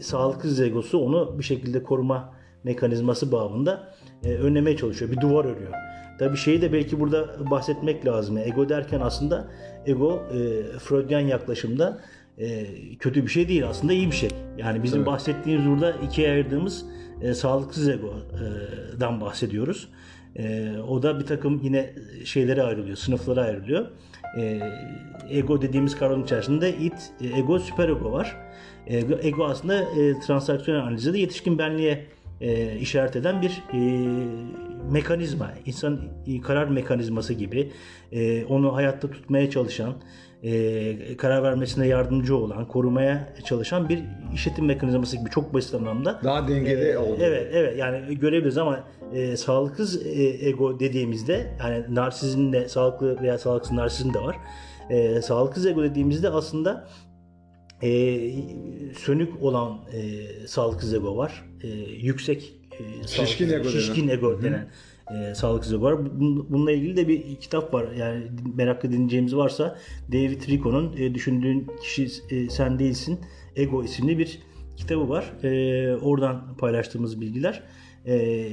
sağlıksız 0.01 0.61
egosu 0.61 0.99
onu 0.99 1.39
bir 1.39 1.43
şekilde 1.43 1.83
koruma 1.83 2.33
mekanizması 2.63 3.31
bağımında 3.31 3.93
e, 4.23 4.29
önlemeye 4.33 4.77
çalışıyor. 4.77 5.11
Bir 5.11 5.21
duvar 5.21 5.45
örüyor. 5.45 5.73
Tabii 6.19 6.37
şeyi 6.37 6.61
de 6.61 6.73
belki 6.73 6.99
burada 6.99 7.51
bahsetmek 7.51 8.05
lazım. 8.05 8.37
Ego 8.37 8.69
derken 8.69 8.99
aslında 8.99 9.47
ego 9.85 10.23
e, 10.33 10.37
Freudian 10.79 11.19
yaklaşımda 11.19 11.99
e, 12.37 12.65
kötü 12.99 13.23
bir 13.23 13.31
şey 13.31 13.47
değil 13.49 13.67
aslında 13.67 13.93
iyi 13.93 14.11
bir 14.11 14.15
şey. 14.15 14.29
Yani 14.57 14.83
bizim 14.83 14.97
Evet. 14.97 15.07
bahsettiğimiz 15.07 15.67
burada 15.67 15.91
ikiye 15.91 16.31
ayırdığımız 16.31 16.85
e, 17.21 17.33
sağlıksız 17.33 17.89
egodan 17.89 19.21
bahsediyoruz. 19.21 19.89
E, 20.35 20.71
o 20.87 21.03
da 21.03 21.19
bir 21.19 21.25
takım 21.25 21.61
yine 21.63 21.93
şeylere 22.25 22.63
ayrılıyor, 22.63 22.97
sınıflara 22.97 23.41
ayrılıyor. 23.41 23.87
E, 24.37 24.59
ego 25.29 25.61
dediğimiz 25.61 25.95
kavram 25.95 26.23
içerisinde 26.23 26.77
it, 26.77 27.11
e, 27.21 27.39
ego, 27.39 27.59
süperego 27.59 28.11
var. 28.11 28.37
Ego, 28.87 29.15
ego 29.21 29.45
aslında 29.45 29.81
e, 29.81 30.19
transaksiyonel 30.19 30.83
analizde 30.83 31.13
de 31.13 31.17
yetişkin 31.17 31.57
benliğe 31.57 32.05
e, 32.41 32.77
işaret 32.77 33.15
eden 33.15 33.41
bir 33.41 33.63
e, 33.73 33.79
mekanizma, 34.91 35.51
insan 35.65 35.99
e, 36.27 36.41
karar 36.41 36.67
mekanizması 36.67 37.33
gibi 37.33 37.71
e, 38.11 38.45
onu 38.45 38.75
hayatta 38.75 39.11
tutmaya 39.11 39.49
çalışan, 39.49 39.93
e, 40.45 41.17
karar 41.17 41.43
vermesine 41.43 41.87
yardımcı 41.87 42.37
olan, 42.37 42.67
korumaya 42.67 43.33
çalışan 43.45 43.89
bir 43.89 43.99
işletim 44.33 44.65
mekanizması 44.65 45.17
gibi 45.17 45.29
çok 45.29 45.53
basit 45.53 45.75
anlamda. 45.75 46.19
Daha 46.23 46.47
dengede 46.47 46.89
Ee, 46.91 46.97
oldu. 46.97 47.17
Evet, 47.21 47.47
evet 47.53 47.77
yani 47.77 48.19
görebiliriz 48.19 48.57
ama 48.57 48.83
e, 49.13 49.37
sağlıksız 49.37 50.05
e, 50.05 50.47
ego 50.49 50.79
dediğimizde 50.79 51.51
yani 51.59 51.95
narsizm 51.95 52.53
de 52.53 52.69
sağlıklı 52.69 53.21
veya 53.21 53.37
sağlıksız 53.37 53.71
narsizm 53.73 54.13
de 54.13 54.19
var. 54.19 54.35
E, 54.89 55.21
sağlıksız 55.21 55.65
ego 55.65 55.83
dediğimizde 55.83 56.29
aslında 56.29 56.87
e, 57.83 58.19
sönük 58.97 59.43
olan 59.43 59.79
e, 59.93 60.47
sağlıksız 60.47 60.93
ego 60.93 61.17
var. 61.17 61.43
E, 61.63 61.67
yüksek 62.01 62.53
e, 63.03 63.07
Şişkin 63.07 63.49
ego 63.49 63.63
denen. 63.63 63.69
şişkin 63.69 64.07
ego 64.07 64.41
denen 64.41 64.67
e, 65.11 65.35
sağlıksız 65.35 65.73
ego 65.73 65.81
var. 65.85 65.93
Bun- 65.93 66.45
Bununla 66.49 66.71
ilgili 66.71 66.97
de 66.97 67.07
bir 67.07 67.35
kitap 67.35 67.73
var. 67.73 67.85
Yani 67.97 68.23
meraklı 68.55 68.91
dinleyeceğimiz 68.91 69.35
varsa 69.35 69.77
David 70.11 70.47
Rico'nun 70.49 70.93
e, 70.97 71.13
Düşündüğün 71.15 71.67
Kişi 71.81 72.07
e, 72.29 72.49
Sen 72.49 72.79
Değilsin 72.79 73.19
Ego 73.55 73.83
isimli 73.83 74.17
bir 74.19 74.39
kitabı 74.75 75.09
var. 75.09 75.33
E, 75.43 75.95
oradan 75.95 76.55
paylaştığımız 76.57 77.21
bilgiler. 77.21 77.63
E, 78.07 78.47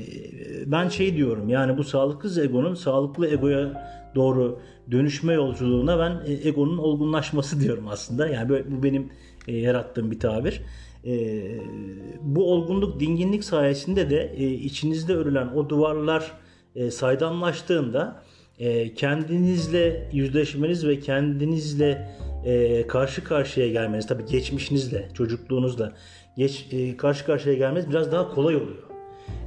ben 0.66 0.88
şey 0.88 1.16
diyorum 1.16 1.48
yani 1.48 1.78
bu 1.78 1.84
sağlıksız 1.84 2.38
egonun 2.38 2.74
sağlıklı 2.74 3.28
egoya 3.28 3.88
doğru 4.14 4.58
dönüşme 4.90 5.32
yolculuğuna 5.32 5.98
ben 5.98 6.32
e, 6.32 6.48
egonun 6.48 6.78
olgunlaşması 6.78 7.60
diyorum 7.64 7.88
aslında. 7.88 8.28
Yani 8.28 8.48
böyle- 8.48 8.70
bu 8.72 8.82
benim 8.82 9.08
e, 9.48 9.56
yarattığım 9.56 10.10
bir 10.10 10.20
tabir. 10.20 10.62
E, 11.06 11.42
bu 12.22 12.52
olgunluk, 12.52 13.00
dinginlik 13.00 13.44
sayesinde 13.44 14.10
de 14.10 14.32
e, 14.36 14.50
içinizde 14.50 15.14
örülen 15.14 15.46
o 15.48 15.68
duvarlar 15.68 16.32
e, 16.76 16.90
saydamlaştığında 16.90 18.22
e, 18.58 18.94
kendinizle 18.94 20.08
yüzleşmeniz 20.12 20.86
ve 20.86 21.00
kendinizle 21.00 22.08
e, 22.44 22.86
karşı 22.86 23.24
karşıya 23.24 23.68
gelmeniz, 23.68 24.06
tabii 24.06 24.26
geçmişinizle, 24.26 25.08
çocukluğunuzla 25.14 25.92
geç, 26.36 26.66
e, 26.72 26.96
karşı 26.96 27.26
karşıya 27.26 27.54
gelmeniz 27.54 27.90
biraz 27.90 28.12
daha 28.12 28.34
kolay 28.34 28.56
oluyor. 28.56 28.82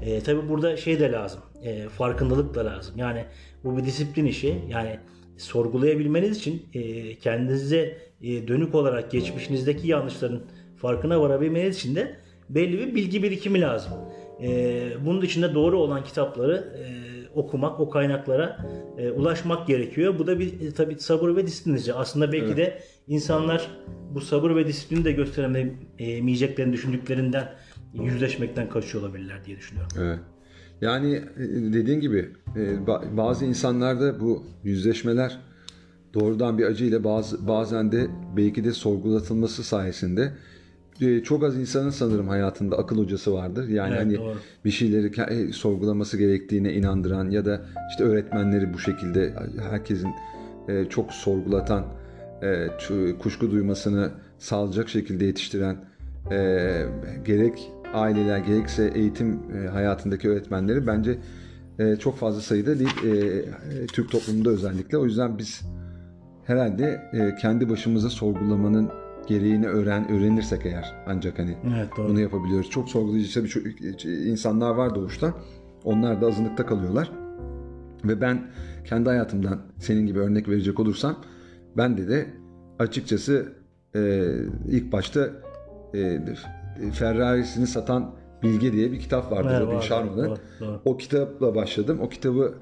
E, 0.01 0.19
tabii 0.19 0.49
burada 0.49 0.77
şey 0.77 0.99
de 0.99 1.11
lazım, 1.11 1.41
e, 1.63 1.89
farkındalık 1.89 2.55
da 2.55 2.65
lazım. 2.65 2.95
Yani 2.97 3.25
bu 3.63 3.77
bir 3.77 3.83
disiplin 3.83 4.25
işi. 4.25 4.55
Yani 4.69 4.99
sorgulayabilmeniz 5.37 6.37
için 6.37 6.65
e, 6.73 7.15
kendinize 7.15 7.97
e, 8.21 8.47
dönük 8.47 8.75
olarak 8.75 9.11
geçmişinizdeki 9.11 9.87
yanlışların 9.87 10.41
farkına 10.77 11.21
varabilmeniz 11.21 11.77
için 11.77 11.95
de 11.95 12.15
belli 12.49 12.79
bir 12.79 12.95
bilgi 12.95 13.23
birikimi 13.23 13.61
lazım. 13.61 13.93
E, 14.41 14.87
bunun 15.05 15.21
dışında 15.21 15.55
doğru 15.55 15.79
olan 15.79 16.03
kitapları 16.03 16.73
e, 16.79 16.85
okumak, 17.35 17.79
o 17.79 17.89
kaynaklara 17.89 18.65
e, 18.97 19.11
ulaşmak 19.11 19.67
gerekiyor. 19.67 20.19
Bu 20.19 20.27
da 20.27 20.39
bir 20.39 20.61
e, 20.61 20.71
tabii 20.71 20.99
sabır 20.99 21.35
ve 21.35 21.47
disiplin 21.47 21.75
işi. 21.75 21.93
Aslında 21.93 22.31
belki 22.31 22.45
Evet. 22.45 22.57
de 22.57 22.79
insanlar 23.07 23.71
bu 24.13 24.21
sabır 24.21 24.55
ve 24.55 24.67
disiplini 24.67 25.05
de 25.05 25.11
gösteremeyeceklerini 25.11 26.73
düşündüklerinden 26.73 27.53
yüzleşmekten 27.93 28.69
kaçıyor 28.69 29.03
olabilirler 29.03 29.45
diye 29.45 29.57
düşünüyorum. 29.57 29.91
Evet. 29.99 30.19
Yani 30.81 31.13
e, 31.15 31.73
dediğin 31.73 31.99
gibi 31.99 32.29
e, 32.55 32.59
ba- 32.59 33.17
bazı 33.17 33.45
insanlarda 33.45 34.19
bu 34.19 34.43
yüzleşmeler 34.63 35.37
doğrudan 36.13 36.57
bir 36.57 36.65
acıyla 36.65 37.03
bazı 37.03 37.47
bazen 37.47 37.91
de 37.91 38.07
belki 38.37 38.63
de 38.63 38.71
sorgulatılması 38.71 39.63
sayesinde 39.63 40.21
e, 40.21 40.31
çok 41.23 41.43
az 41.43 41.57
insanın 41.57 41.89
sanırım 41.89 42.27
hayatında 42.27 42.77
akıl 42.77 42.97
hocası 42.97 43.33
vardır. 43.33 43.67
Yani 43.67 43.93
Evet, 43.93 44.05
hani 44.05 44.17
doğru. 44.17 44.35
bir 44.65 44.71
şeyleri 44.71 45.21
e, 45.31 45.53
sorgulaması 45.53 46.17
gerektiğine 46.17 46.73
inandıran 46.73 47.29
ya 47.29 47.45
da 47.45 47.61
işte 47.89 48.03
öğretmenleri 48.03 48.73
bu 48.73 48.79
şekilde 48.79 49.33
herkesin 49.69 50.09
e, 50.67 50.85
çok 50.89 51.13
sorgulatan, 51.13 51.85
e, 52.41 52.67
kuşku 53.19 53.51
duymasını 53.51 54.11
sağlayacak 54.39 54.89
şekilde 54.89 55.25
yetiştiren 55.25 55.77
gerek 57.25 57.71
aileler 57.93 58.37
gerekse 58.37 58.91
eğitim 58.95 59.39
hayatındaki 59.71 60.29
öğretmenleri 60.29 60.87
bence 60.87 61.17
çok 61.99 62.17
fazla 62.17 62.41
sayıda 62.41 62.79
değil 62.79 62.95
Türk 63.93 64.11
toplumunda 64.11 64.49
özellikle. 64.49 64.97
O 64.97 65.05
yüzden 65.05 65.37
biz 65.37 65.61
herhalde 66.45 67.01
kendi 67.41 67.69
başımıza 67.69 68.09
sorgulamanın 68.09 68.89
gereğini 69.27 69.67
öğren 69.67 70.11
öğrenirsek 70.11 70.65
eğer 70.65 70.95
ancak 71.07 71.39
hani 71.39 71.57
Evet 71.75 71.89
doğru. 71.97 72.09
bunu 72.09 72.19
yapabiliyoruz. 72.19 72.69
Çok 72.69 72.89
sorgulayıcı 72.89 73.33
tabii 73.33 73.47
çok 73.49 73.63
insanlar 74.05 74.75
var 74.75 74.95
doğuştan. 74.95 75.33
Onlar 75.83 76.21
da 76.21 76.27
azınlıkta 76.27 76.65
kalıyorlar. 76.65 77.11
Ve 78.05 78.21
ben 78.21 78.47
kendi 78.85 79.09
hayatımdan 79.09 79.61
senin 79.79 80.05
gibi 80.07 80.19
örnek 80.19 80.49
verecek 80.49 80.79
olursam 80.79 81.15
ben 81.77 81.97
de 81.97 82.07
de 82.07 82.27
açıkçası 82.79 83.53
e, 83.95 84.23
ilk 84.67 84.91
başta 84.91 85.29
e, 85.93 86.19
Ferrari'sini 86.93 87.67
satan 87.67 88.11
Bilge 88.43 88.71
diye 88.73 88.91
bir 88.91 88.99
kitap 88.99 89.31
vardı 89.31 89.47
Evet, 89.51 89.61
Robin 89.61 89.79
Sharma'nın. 89.79 90.37
O 90.85 90.97
kitapla 90.97 91.55
başladım. 91.55 91.99
O 92.01 92.09
kitabı 92.09 92.53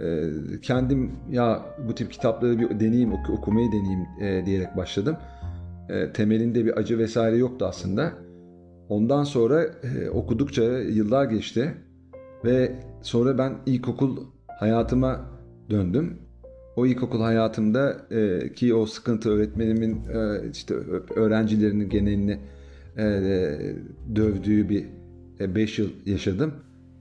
e, 0.00 0.24
kendim 0.62 1.12
ya 1.30 1.62
bu 1.88 1.94
tip 1.94 2.12
kitapları 2.12 2.58
bir 2.58 2.80
deneyeyim, 2.80 3.12
oku- 3.12 3.32
okumayı 3.32 3.68
deneyeyim 3.72 4.06
e, 4.20 4.46
diyerek 4.46 4.76
başladım. 4.76 5.16
E, 5.88 6.12
temelinde 6.12 6.64
bir 6.64 6.78
acı 6.78 6.98
vesaire 6.98 7.36
yoktu 7.36 7.66
aslında. 7.66 8.12
Ondan 8.88 9.24
sonra 9.24 9.64
e, 9.64 10.10
okudukça 10.10 10.62
yıllar 10.78 11.24
geçti 11.24 11.74
ve 12.44 12.72
sonra 13.02 13.38
ben 13.38 13.52
ilkokul 13.66 14.16
hayatıma 14.58 15.30
döndüm. 15.70 16.18
O 16.76 16.86
ilkokul 16.86 17.20
hayatımda 17.20 17.96
e, 18.10 18.52
ki 18.52 18.74
o 18.74 18.86
sıkıntı 18.86 19.30
öğretmenimin 19.30 19.94
e, 19.94 20.50
işte 20.52 20.74
öğrencilerinin 21.16 21.88
genelini 21.88 22.38
e, 22.96 23.04
dövdüğü 24.16 24.68
bir 24.68 24.86
5 25.40 25.78
yıl 25.78 25.90
yaşadım. 26.06 26.54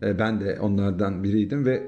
E, 0.04 0.20
ben 0.20 0.40
de 0.40 0.60
onlardan 0.60 1.24
biriydim 1.24 1.66
ve 1.66 1.84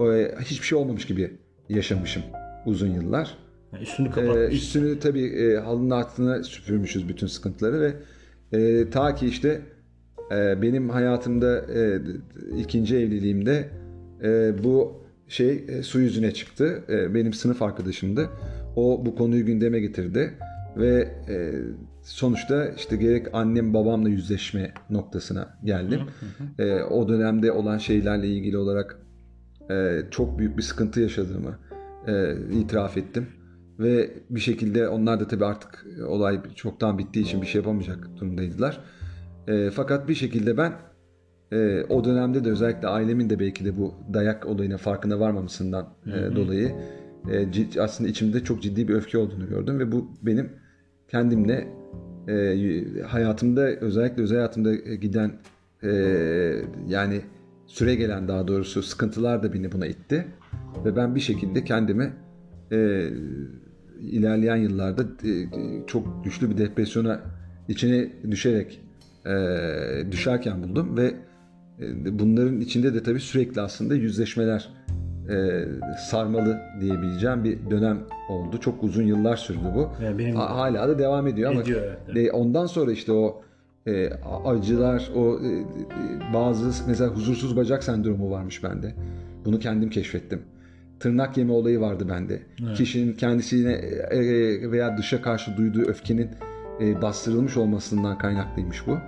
e, 0.00 0.34
hiçbir 0.40 0.66
şey 0.66 0.78
olmamış 0.78 1.06
gibi 1.06 1.30
yaşamışım 1.68 2.22
uzun 2.66 2.90
yıllar. 2.90 3.38
Yani 3.72 3.82
üstünü 3.82 4.08
Ee, 4.08 4.10
kapatmış. 4.10 4.54
üstünü 4.54 4.98
tabii 4.98 5.24
e, 5.24 5.56
halının 5.56 5.90
altına 5.90 6.42
süpürmüşüz 6.42 7.08
bütün 7.08 7.26
sıkıntıları 7.26 7.80
ve 7.80 7.94
e, 8.58 8.90
ta 8.90 9.14
ki 9.14 9.26
işte 9.26 9.60
e, 10.32 10.62
benim 10.62 10.88
hayatımda 10.88 11.58
e, 11.74 12.00
ikinci 12.58 12.96
evliliğimde 12.96 13.68
e, 14.22 14.52
bu 14.64 15.02
şey 15.28 15.64
e, 15.68 15.82
su 15.82 16.00
yüzüne 16.00 16.34
çıktı. 16.34 16.82
E, 16.88 17.14
benim 17.14 17.32
sınıf 17.32 17.62
arkadaşımdı. 17.62 18.28
O 18.76 19.02
bu 19.06 19.14
konuyu 19.14 19.46
gündeme 19.46 19.80
getirdi 19.80 20.34
ve 20.76 21.08
e, 21.28 21.52
sonuçta 22.02 22.66
işte 22.68 22.96
gerek 22.96 23.26
annem 23.32 23.74
babamla 23.74 24.08
yüzleşme 24.08 24.72
noktasına 24.90 25.58
geldim. 25.64 26.00
E, 26.58 26.82
o 26.82 27.08
dönemde 27.08 27.52
olan 27.52 27.78
şeylerle 27.78 28.26
ilgili 28.28 28.56
olarak 28.56 28.98
e, 29.70 29.98
çok 30.10 30.38
büyük 30.38 30.56
bir 30.56 30.62
sıkıntı 30.62 31.00
yaşadığımı 31.00 31.58
e, 32.06 32.34
itiraf 32.52 32.96
ettim. 32.96 33.26
Ve 33.82 34.10
bir 34.30 34.40
şekilde 34.40 34.88
onlar 34.88 35.20
da 35.20 35.28
tabii 35.28 35.44
artık 35.44 35.86
olay 36.06 36.40
çoktan 36.54 36.98
bittiği 36.98 37.24
için 37.24 37.42
bir 37.42 37.46
şey 37.46 37.58
yapamayacak 37.58 38.08
durumdaydılar. 38.16 38.80
E, 39.48 39.70
fakat 39.70 40.08
bir 40.08 40.14
şekilde 40.14 40.56
ben 40.56 40.72
e, 41.52 41.84
o 41.88 42.04
dönemde 42.04 42.44
de 42.44 42.50
özellikle 42.50 42.88
ailemin 42.88 43.30
de 43.30 43.38
belki 43.38 43.64
de 43.64 43.78
bu 43.78 43.94
dayak 44.14 44.46
olayına 44.46 44.76
farkına 44.76 45.20
varmamasından 45.20 45.88
e, 46.06 46.36
dolayı 46.36 46.72
e, 47.30 47.32
cid- 47.32 47.80
aslında 47.80 48.10
içimde 48.10 48.44
çok 48.44 48.62
ciddi 48.62 48.88
bir 48.88 48.94
öfke 48.94 49.18
olduğunu 49.18 49.48
gördüm 49.48 49.78
ve 49.78 49.92
bu 49.92 50.10
benim 50.22 50.52
kendimle 51.08 51.68
e, 52.28 53.02
hayatımda 53.06 53.62
özellikle 53.62 54.22
özel 54.22 54.36
hayatımda 54.36 54.74
giden 54.74 55.32
e, 55.82 55.90
yani 56.88 57.20
süre 57.66 57.94
gelen 57.94 58.28
daha 58.28 58.48
doğrusu 58.48 58.82
sıkıntılar 58.82 59.42
da 59.42 59.52
beni 59.52 59.72
buna 59.72 59.86
itti 59.86 60.26
ve 60.84 60.96
ben 60.96 61.14
bir 61.14 61.20
şekilde 61.20 61.64
kendimi 61.64 62.12
e, 62.72 63.08
ilerleyen 64.10 64.56
yıllarda 64.56 65.02
e, 65.02 65.32
çok 65.86 66.24
güçlü 66.24 66.50
bir 66.50 66.58
depresyona 66.58 67.20
içine 67.68 68.08
düşerek 68.30 68.80
e, 69.26 69.32
düşerken 70.12 70.62
buldum 70.62 70.96
ve 70.96 71.14
e, 71.80 72.18
bunların 72.18 72.60
içinde 72.60 72.94
de 72.94 73.02
tabii 73.02 73.20
sürekli 73.20 73.60
aslında 73.60 73.94
yüzleşmeler 73.94 74.68
e, 75.30 75.64
sarmalı 76.10 76.58
diyebileceğim 76.80 77.44
bir 77.44 77.70
dönem 77.70 77.98
oldu. 78.30 78.60
Çok 78.60 78.82
uzun 78.84 79.02
yıllar 79.02 79.36
sürdü 79.36 79.60
bu. 79.74 79.88
Yani 80.04 80.18
benim- 80.18 80.36
Ha- 80.36 80.56
Hala 80.56 80.88
da 80.88 80.98
devam 80.98 81.26
ediyor 81.26 81.50
ama 81.50 81.60
Ediyor, 81.62 81.82
evet. 82.14 82.16
e, 82.28 82.32
ondan 82.32 82.66
sonra 82.66 82.92
işte 82.92 83.12
o 83.12 83.42
e, 83.86 84.08
acılar, 84.44 85.10
o 85.16 85.38
e, 85.40 85.64
bazı 86.34 86.88
mesela 86.88 87.10
huzursuz 87.10 87.56
bacak 87.56 87.84
sendromu 87.84 88.30
varmış 88.30 88.64
bende. 88.64 88.94
Bunu 89.44 89.58
kendim 89.58 89.90
keşfettim. 89.90 90.42
Tırnak 91.02 91.36
yeme 91.36 91.52
olayı 91.52 91.80
vardı 91.80 92.08
bende. 92.08 92.42
Kişinin 92.74 93.12
kendisine 93.12 93.72
e, 93.72 94.16
e, 94.16 94.70
veya 94.70 94.98
dışa 94.98 95.22
karşı 95.22 95.56
duyduğu 95.56 95.82
öfkenin 95.82 96.30
e, 96.80 97.02
bastırılmış 97.02 97.56
olmasından 97.56 98.18
kaynaklıymış 98.18 98.86
bu. 98.86 98.98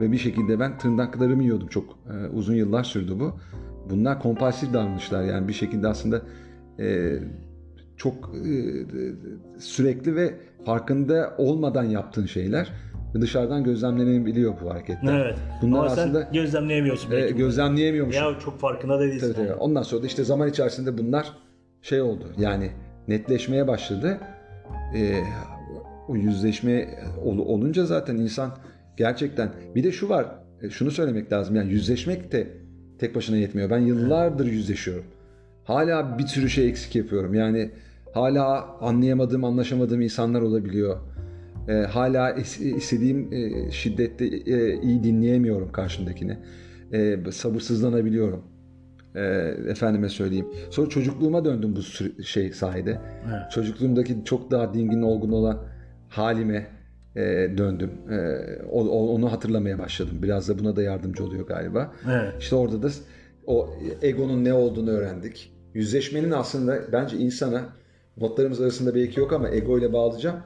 Ve 0.00 0.12
bir 0.12 0.18
şekilde 0.18 0.60
ben 0.60 0.78
tırnaklarımı 0.78 1.42
yiyordum 1.42 1.68
çok 1.68 1.98
uzun 2.32 2.54
yıllar 2.54 2.84
sürdü 2.84 3.12
bu. 3.20 3.36
Bunlar 3.90 4.20
kompulsif 4.20 4.72
davranışlar 4.72 5.24
yani 5.24 5.48
bir 5.48 5.52
şekilde 5.52 5.88
aslında 5.88 6.22
çok 7.96 8.34
sürekli 9.58 10.16
ve 10.16 10.34
farkında 10.64 11.34
olmadan 11.38 11.84
yaptığın 11.84 12.26
şeyler 12.26 12.72
dışarıdan 13.20 13.64
gözlemlenebiliyor 13.64 14.54
bu 14.64 14.70
hareketler. 14.70 15.20
Evet. 15.20 15.36
Bunlar 15.62 15.78
Ama 15.78 15.86
aslında 15.86 16.22
sen 16.22 16.32
gözlemleyemiyorsun 16.32 17.10
e, 17.10 17.14
belki. 17.16 17.36
gözlemleyemiyormuşum. 17.36 18.22
ya 18.24 18.38
çok 18.38 18.58
farkında 18.60 18.98
da 18.98 19.02
değilsin. 19.02 19.20
Tabii, 19.20 19.34
tabii. 19.34 19.46
yani. 19.46 19.56
Ondan 19.56 19.82
sonra 19.82 20.02
da 20.02 20.06
işte 20.06 20.24
zaman 20.24 20.48
içerisinde 20.48 20.98
bunlar 20.98 21.32
şey 21.82 22.00
oldu. 22.00 22.24
Yani 22.38 22.70
netleşmeye 23.08 23.68
başladı. 23.68 24.18
Ee, 24.96 25.14
o 26.08 26.16
yüzleşme 26.16 26.88
ol- 27.24 27.38
olunca 27.38 27.84
zaten 27.86 28.16
insan 28.16 28.50
gerçekten 28.96 29.50
bir 29.74 29.84
de 29.84 29.92
şu 29.92 30.08
var. 30.08 30.26
e, 30.62 30.70
Şunu 30.70 30.90
söylemek 30.90 31.32
lazım. 31.32 31.56
Yani 31.56 31.72
yüzleşmek 31.72 32.32
de 32.32 32.48
tek 32.98 33.14
başına 33.14 33.36
yetmiyor. 33.36 33.70
Ben 33.70 33.78
yıllardır 33.78 34.46
yüzleşiyorum. 34.46 35.04
Hala 35.64 36.18
bir 36.18 36.26
sürü 36.26 36.50
şey 36.50 36.68
eksik 36.68 36.96
yapıyorum. 36.96 37.34
Yani 37.34 37.70
hala 38.14 38.66
anlayamadığım, 38.80 39.44
anlaşamadığım 39.44 40.00
insanlar 40.00 40.40
olabiliyor. 40.42 40.96
Ee, 41.68 41.72
hala 41.72 42.30
is- 42.30 42.76
istediğim 42.76 43.32
e, 43.32 43.70
şiddette 43.70 44.24
e, 44.26 44.80
iyi 44.82 45.04
dinleyemiyorum 45.04 45.72
karşımdakini. 45.72 46.38
Ee, 46.92 47.18
sabırsızlanabiliyorum. 47.32 48.42
Ee, 49.14 49.20
efendime 49.68 50.08
söyleyeyim. 50.08 50.46
Sonra 50.70 50.88
çocukluğuma 50.88 51.44
döndüm 51.44 51.76
bu 51.76 51.80
süre- 51.82 52.22
şey 52.22 52.52
sayede. 52.52 52.98
Evet. 53.30 53.50
Çocukluğumdaki 53.50 54.16
çok 54.24 54.50
daha 54.50 54.74
dingin, 54.74 55.02
olgun 55.02 55.32
olan 55.32 55.58
halime 56.08 56.66
e, 57.16 57.20
döndüm. 57.58 57.90
E, 58.10 58.16
o- 58.70 59.14
onu 59.14 59.32
hatırlamaya 59.32 59.78
başladım. 59.78 60.18
Biraz 60.22 60.48
da 60.48 60.58
buna 60.58 60.76
da 60.76 60.82
yardımcı 60.82 61.24
oluyor 61.24 61.46
galiba. 61.46 61.92
Evet. 62.10 62.32
İşte 62.40 62.56
orada 62.56 62.82
da 62.82 62.88
o 63.46 63.70
egonun 64.02 64.44
ne 64.44 64.52
olduğunu 64.54 64.90
öğrendik. 64.90 65.52
Yüzleşmenin 65.74 66.30
aslında 66.30 66.78
bence 66.92 67.16
insana 67.16 67.62
notlarımız 68.16 68.60
arasında 68.60 68.94
belki 68.94 69.20
yok 69.20 69.32
ama 69.32 69.48
ego 69.50 69.78
ile 69.78 69.92
bağlayacağım. 69.92 70.36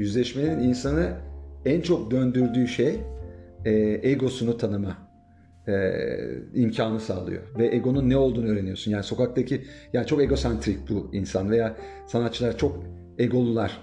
Yüzleşmenin 0.00 0.60
insanı 0.60 1.12
en 1.64 1.80
çok 1.80 2.10
döndürdüğü 2.10 2.68
şey 2.68 3.00
e, 3.64 4.00
egosunu 4.10 4.56
tanıma 4.56 4.98
e, 5.68 5.92
imkanı 6.54 7.00
sağlıyor. 7.00 7.42
Ve 7.58 7.74
egonun 7.74 8.10
ne 8.10 8.16
olduğunu 8.16 8.46
öğreniyorsun. 8.46 8.90
Yani 8.90 9.02
sokaktaki 9.04 9.64
yani 9.92 10.06
çok 10.06 10.22
egosentrik 10.22 10.78
bu 10.90 11.10
insan 11.12 11.50
veya 11.50 11.76
sanatçılar 12.06 12.58
çok 12.58 12.84
egolular 13.18 13.80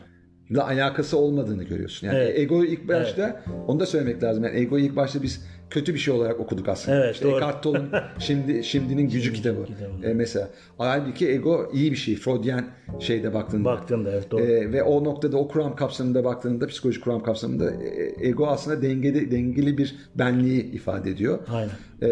da 0.56 0.68
alakası 0.68 1.18
olmadığını 1.18 1.64
görüyorsun. 1.64 2.08
Yani 2.08 2.18
Evet. 2.18 2.40
egoyu 2.40 2.70
ilk 2.70 2.88
başta 2.88 3.44
onu 3.68 3.80
da 3.80 3.86
söylemek 3.86 4.24
lazım. 4.24 4.44
Yani 4.44 4.58
egoyu 4.58 4.86
ilk 4.86 4.96
başta 4.96 5.24
biz 5.24 5.46
kötü 5.70 5.94
bir 5.94 6.00
şey 6.00 6.14
olarak 6.14 6.40
okuduk 6.40 6.70
aslında. 6.70 6.98
Evet, 7.04 7.14
İşte 7.16 7.26
doğru. 7.26 7.36
Eckhart 7.36 7.64
Tolle'un 7.64 7.90
şimdi 8.20 8.64
şimdinin 8.64 9.10
gücü 9.10 9.34
kitabı. 9.34 9.66
kitabı. 9.66 10.08
E, 10.08 10.14
mesela 10.14 10.50
halbuki 10.78 11.30
ego 11.30 11.70
iyi 11.74 11.92
bir 11.92 11.98
şey. 11.98 12.16
Freudian 12.16 12.66
şeyde 13.00 13.34
baktığında. 13.34 13.66
Baktığında 13.66 14.12
evet 14.12 14.32
doğru. 14.32 14.42
E, 14.42 14.72
ve 14.72 14.84
o 14.84 15.04
noktada 15.04 15.38
o 15.38 15.48
kuram 15.48 15.76
kapsamında 15.76 16.24
baktığında 16.24 16.68
psikolojik 16.68 17.04
kuram 17.04 17.24
kapsamında 17.24 17.72
e, 17.72 18.28
ego 18.28 18.48
aslında 18.48 18.82
dengeli 18.82 19.32
dengeli 19.32 19.78
bir 19.78 19.96
benliği 20.16 20.64
ifade 20.72 21.10
ediyor. 21.12 21.40
Aynen. 21.52 21.70
E, 22.02 22.10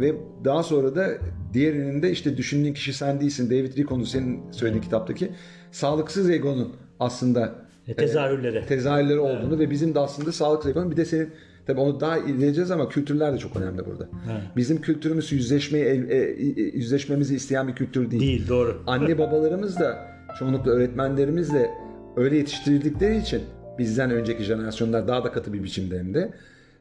ve 0.00 0.14
daha 0.44 0.62
sonra 0.62 0.94
da 0.96 1.08
diğerinin 1.52 2.02
de 2.02 2.10
işte 2.10 2.36
düşündüğün 2.36 2.72
kişi 2.74 2.92
sen 2.92 3.20
değilsin. 3.20 3.46
David 3.50 3.76
Ricon'un 3.78 4.04
senin 4.04 4.50
söylediğin 4.52 4.82
kitaptaki 4.82 5.30
sağlıksız 5.72 6.30
egonun 6.30 6.72
aslında 7.00 7.54
E, 7.88 7.94
tezahürleri. 7.94 8.66
tezahürleri 8.66 9.18
olduğunu 9.18 9.58
ve 9.58 9.70
bizim 9.70 9.94
de 9.94 9.98
aslında 9.98 10.32
sağlıksız 10.32 10.70
egonun 10.70 10.90
bir 10.90 10.96
de 10.96 11.04
senin 11.04 11.30
tabii 11.66 11.80
onu 11.80 12.00
daha 12.00 12.18
ilerleyeceğiz 12.18 12.70
ama 12.70 12.88
kültürler 12.88 13.32
de 13.32 13.38
çok 13.38 13.56
önemli 13.56 13.86
burada. 13.86 14.08
Bizim 14.56 14.80
kültürümüz 14.80 15.32
yüzleşmeyi 15.32 15.84
e, 15.84 16.16
e, 16.16 16.62
yüzleşmemizi 16.62 17.36
isteyen 17.36 17.68
bir 17.68 17.74
kültür 17.74 18.10
değil. 18.10 18.22
Değil 18.22 18.48
doğru. 18.48 18.82
Anne 18.86 19.18
babalarımız 19.18 19.78
da 19.80 20.08
çoğunlukla 20.38 20.70
öğretmenlerimiz 20.70 21.54
de 21.54 21.70
öyle 22.16 22.36
yetiştirdikleri 22.36 23.18
için 23.18 23.42
bizden 23.78 24.10
önceki 24.10 24.44
jenerasyonlar 24.44 25.08
daha 25.08 25.24
da 25.24 25.32
katı 25.32 25.52
bir 25.52 25.62
biçimde 25.62 25.98
hem 25.98 26.14
de 26.14 26.32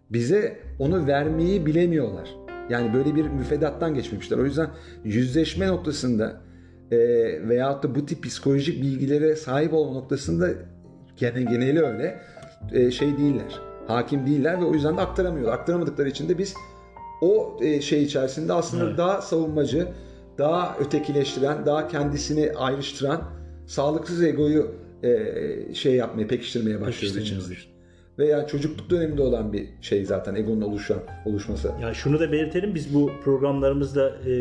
bize 0.10 0.60
onu 0.80 1.08
vermeyi 1.08 1.66
bilemiyorlar. 1.66 2.30
Yani 2.70 2.94
böyle 2.94 3.16
bir 3.16 3.26
müfredattan 3.26 3.94
geçmemişler. 3.94 4.38
O 4.38 4.46
yüzden 4.46 4.68
yüzleşme 5.04 5.68
noktasında 5.68 6.42
e, 6.92 6.98
veyahut 7.50 7.84
da 7.84 7.96
bu 7.96 8.06
tip 8.06 8.24
psikolojik 8.24 8.82
bilgilere 8.82 9.36
sahip 9.36 9.74
olma 9.74 9.94
noktasında 9.94 10.50
gene, 11.18 11.44
geneli 11.44 11.82
öyle 11.82 12.22
e, 12.72 12.92
şey 12.92 13.18
değiller. 13.18 13.71
Hakim 13.88 14.26
değiller 14.26 14.62
ve 14.62 14.66
o 14.66 14.74
yüzden 14.74 14.98
de 14.98 15.02
aktaramıyorlar. 15.02 15.54
Aktaramadıkları 15.54 16.10
için 16.10 16.30
de 16.30 16.38
biz 16.38 16.54
o 17.22 17.58
e, 17.62 17.82
şey 17.82 18.04
içerisinde 18.04 18.54
aslında 18.54 18.84
Evet. 18.84 18.98
daha 18.98 19.22
savunmacı, 19.22 19.88
daha 20.38 20.78
ötekileştiren, 20.80 21.66
daha 21.66 21.88
kendisini 21.88 22.52
ayrıştıran 22.58 23.22
sağlıksız 23.68 24.24
egoyu 24.24 24.72
e, 25.04 25.74
şey 25.74 25.96
yapmaya, 25.96 26.28
pekiştirmeye 26.28 26.82
başlıyoruz 26.82 27.18
içimizde. 27.18 27.50
başlıyoruz. 27.50 27.72
Ve 28.20 28.26
yani 28.26 28.48
çocukluk 28.48 28.90
döneminde 28.90 29.22
olan 29.22 29.54
bir 29.54 29.70
şey 29.82 30.06
zaten 30.06 30.36
egonun 30.36 30.62
oluşan, 30.62 31.00
oluşması. 31.26 31.72
Ya 31.82 31.94
şunu 31.94 32.20
da 32.20 32.32
belirtelim 32.32 32.76
biz 32.76 32.94
bu 32.94 33.12
programlarımızda 33.24 34.10
e, 34.10 34.32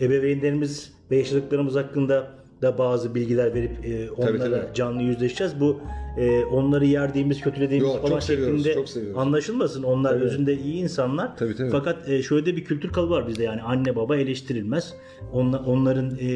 ebeveynlerimiz 0.00 0.92
ve 1.10 1.16
yaşadıklarımız 1.16 1.74
hakkında 1.74 2.30
da 2.62 2.78
bazı 2.78 3.14
bilgiler 3.14 3.54
verip 3.54 3.84
e, 3.84 4.10
onlara 4.10 4.38
tabii. 4.38 4.74
canlı 4.74 5.02
yüzleşeceğiz. 5.02 5.60
Bu 5.60 5.80
e, 6.18 6.44
onları 6.44 6.86
yerdiğimiz, 6.86 7.40
kötülediğimiz 7.40 7.90
Yok, 7.90 8.08
falan 8.08 8.20
şeklinde 8.20 8.74
çok 8.74 8.88
seviyoruz. 8.88 9.18
anlaşılmasın. 9.18 9.82
Onlar 9.82 10.10
Tabii. 10.10 10.24
özünde 10.24 10.58
iyi 10.58 10.82
insanlar. 10.82 11.36
Tabii, 11.36 11.56
tabii. 11.56 11.70
Fakat 11.70 12.08
e, 12.08 12.22
şöyle 12.22 12.46
de 12.46 12.56
bir 12.56 12.64
kültür 12.64 12.92
kalıbı 12.92 13.12
var 13.12 13.28
bizde 13.28 13.42
yani 13.42 13.62
anne 13.62 13.96
baba 13.96 14.16
eleştirilmez. 14.16 14.94
Onla, 15.32 15.58
onların 15.66 16.10
e, 16.20 16.28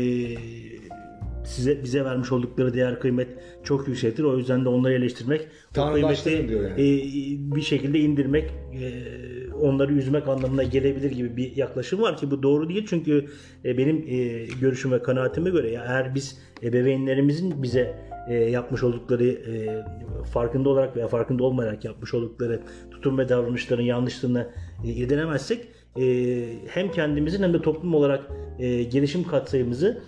size 1.45 1.85
bize 1.85 2.05
vermiş 2.05 2.33
oldukları 2.33 2.75
değer 2.75 3.01
kıymet 3.01 3.29
çok 3.65 3.89
yüksektir. 3.89 4.25
O 4.25 4.39
yüzden 4.39 4.65
de 4.65 4.69
onları 4.69 4.95
eleştirmek, 4.95 5.49
o 5.79 5.93
kıymeti 5.93 6.31
yani. 6.31 6.67
e, 6.73 7.57
bir 7.57 7.63
şekilde 7.63 7.99
indirmek, 7.99 8.45
e, 8.73 8.91
onları 9.61 9.93
üzmek 9.93 10.29
anlamına 10.29 10.63
gelebilir 10.63 11.11
gibi 11.11 11.37
bir 11.37 11.57
yaklaşım 11.57 12.03
var 12.03 12.17
ki 12.17 12.31
bu 12.31 12.43
doğru 12.43 12.69
değil. 12.69 12.87
Çünkü 12.89 13.27
e, 13.65 13.79
benim 13.79 13.97
e, 13.97 14.47
görüşüm 14.61 14.93
ve 14.93 15.03
kanaatime 15.03 15.51
göre 15.51 15.69
eğer 15.69 16.15
biz 16.15 16.39
ebeveynlerimizin 16.63 17.63
bize 17.63 17.95
e, 18.29 18.35
yapmış 18.35 18.83
oldukları 18.83 19.39
farkında 20.33 20.69
olarak 20.69 20.97
veya 20.97 21.09
farkında 21.09 21.45
olmayarak 21.45 21.85
yapmış 21.85 22.15
oldukları 22.15 22.61
tutum 22.91 23.19
ve 23.19 23.29
davranışların 23.29 23.83
yanlışlığını 23.83 24.49
irdelemezsek 24.85 25.69
hem 26.69 26.91
kendimizin 26.93 27.43
hem 27.43 27.55
de 27.55 27.63
toplum 27.63 27.95
olarak 27.95 28.29
gelişim 28.91 29.25
katsayımızı 29.25 30.03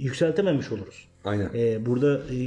yükseltememiş 0.00 0.72
oluruz. 0.72 1.08
Aynen. 1.26 1.50
E, 1.54 1.86
burada 1.86 2.18
e, 2.18 2.38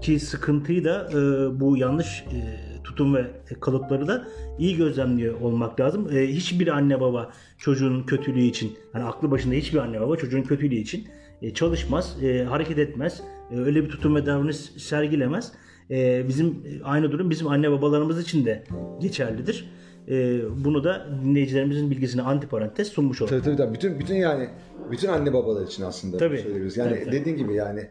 ki 0.00 0.20
sıkıntıyı 0.20 0.84
da 0.84 1.08
e, 1.10 1.16
bu 1.60 1.76
yanlış 1.76 2.24
e, 2.32 2.38
tutum 2.84 3.14
ve 3.14 3.26
kalıpları 3.60 4.08
da 4.08 4.28
iyi 4.58 4.76
gözlemliyor 4.76 5.40
olmak 5.40 5.80
lazım. 5.80 6.16
E, 6.16 6.26
hiçbir 6.26 6.68
anne 6.68 7.00
baba 7.00 7.32
çocuğun 7.58 8.02
kötülüğü 8.02 8.42
için, 8.42 8.72
yani 8.94 9.04
aklı 9.04 9.30
başında 9.30 9.54
hiçbir 9.54 9.78
anne 9.78 10.00
baba 10.00 10.16
çocuğun 10.16 10.42
kötülüğü 10.42 10.74
için 10.74 11.06
e, 11.42 11.54
çalışmaz, 11.54 12.16
e, 12.22 12.44
hareket 12.44 12.78
etmez, 12.78 13.22
e, 13.50 13.58
öyle 13.58 13.84
bir 13.84 13.88
tutum 13.88 14.16
ve 14.16 14.26
davranış 14.26 14.56
sergilemez. 14.56 15.52
E, 15.90 16.28
bizim 16.28 16.46
e, 16.48 16.84
aynı 16.84 17.12
durum 17.12 17.30
bizim 17.30 17.46
anne 17.48 17.70
babalarımız 17.70 18.22
için 18.22 18.46
de 18.46 18.64
geçerlidir. 19.00 19.70
E, 20.08 20.40
bunu 20.64 20.84
da 20.84 21.06
dinleyicilerimizin 21.24 21.90
bilgisine 21.90 22.22
antiparantez 22.22 22.88
sunmuş 22.88 23.22
olalım. 23.22 23.34
Tabii 23.36 23.44
tabii 23.44 23.56
tabii. 23.56 23.74
Bütün 23.74 23.98
bütün 23.98 24.14
yani 24.14 24.48
bütün 24.90 25.08
anne 25.08 25.32
babalar 25.32 25.66
için 25.66 25.82
aslında 25.82 26.16
Tabii. 26.16 26.36
söyleyebiliriz. 26.38 26.76
Yani 26.76 26.90
Tabii, 26.90 27.04
tabii. 27.04 27.12
dediğin 27.20 27.36
gibi 27.36 27.54
yani 27.54 27.86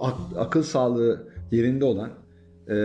ak- 0.00 0.36
akıl 0.38 0.62
sağlığı 0.62 1.28
yerinde 1.52 1.84
olan 1.84 2.10
e, 2.70 2.76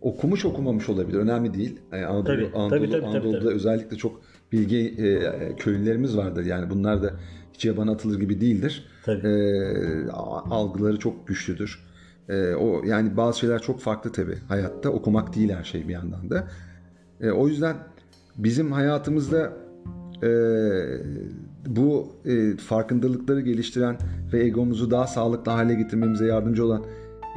okumuş 0.00 0.44
okumamış 0.44 0.88
olabilir. 0.88 1.18
Önemli 1.18 1.54
değil. 1.54 1.80
Yani 1.92 2.06
Anadolu, 2.06 2.24
Tabii, 2.24 2.46
Anadolu, 2.54 2.70
tabii, 2.70 2.90
tabii, 2.90 3.06
Anadolu'da 3.06 3.38
tabii. 3.40 3.54
özellikle 3.54 3.96
çok 3.96 4.20
bilgi 4.52 4.78
e, 5.04 5.56
köylülerimiz 5.56 6.16
vardır. 6.16 6.44
Yani 6.44 6.70
bunlar 6.70 7.02
da 7.02 7.10
hiç 7.52 7.64
yabana 7.64 7.92
atılır 7.92 8.20
gibi 8.20 8.40
değildir. 8.40 8.84
Tabii. 9.04 9.26
E, 9.28 10.10
algıları 10.50 10.98
çok 10.98 11.28
güçlüdür. 11.28 11.86
E, 12.28 12.54
o 12.54 12.84
yani 12.84 13.16
bazı 13.16 13.38
şeyler 13.38 13.62
çok 13.62 13.80
farklı 13.80 14.12
tabii 14.12 14.36
hayatta. 14.48 14.90
Okumak 14.90 15.34
değil 15.36 15.50
her 15.50 15.64
şey 15.64 15.88
bir 15.88 15.92
yandan 15.92 16.30
da. 16.30 16.48
E, 17.20 17.30
o 17.30 17.48
yüzden 17.48 17.76
bizim 18.36 18.72
hayatımızda 18.72 19.52
e, 20.22 20.30
bu 21.66 22.08
e, 22.24 22.56
farkındalıkları 22.56 23.40
geliştiren 23.40 23.96
ve 24.32 24.44
egomuzu 24.44 24.90
daha 24.90 25.06
sağlıklı 25.06 25.52
hale 25.52 25.74
getirmemize 25.74 26.26
yardımcı 26.26 26.66
olan 26.66 26.84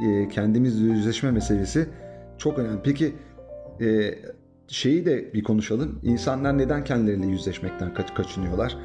e, 0.06 0.28
kendimizle 0.28 0.86
yüzleşme 0.86 1.30
meselesi 1.30 1.86
çok 2.38 2.58
önemli. 2.58 2.78
Peki 2.84 3.12
e, 3.80 4.14
şeyi 4.68 5.06
de 5.06 5.34
bir 5.34 5.42
konuşalım. 5.42 6.00
İnsanlar 6.02 6.58
neden 6.58 6.84
kendileriyle 6.84 7.26
yüzleşmekten 7.26 7.94
kaç, 7.94 8.14
kaçınıyorlar? 8.14 8.76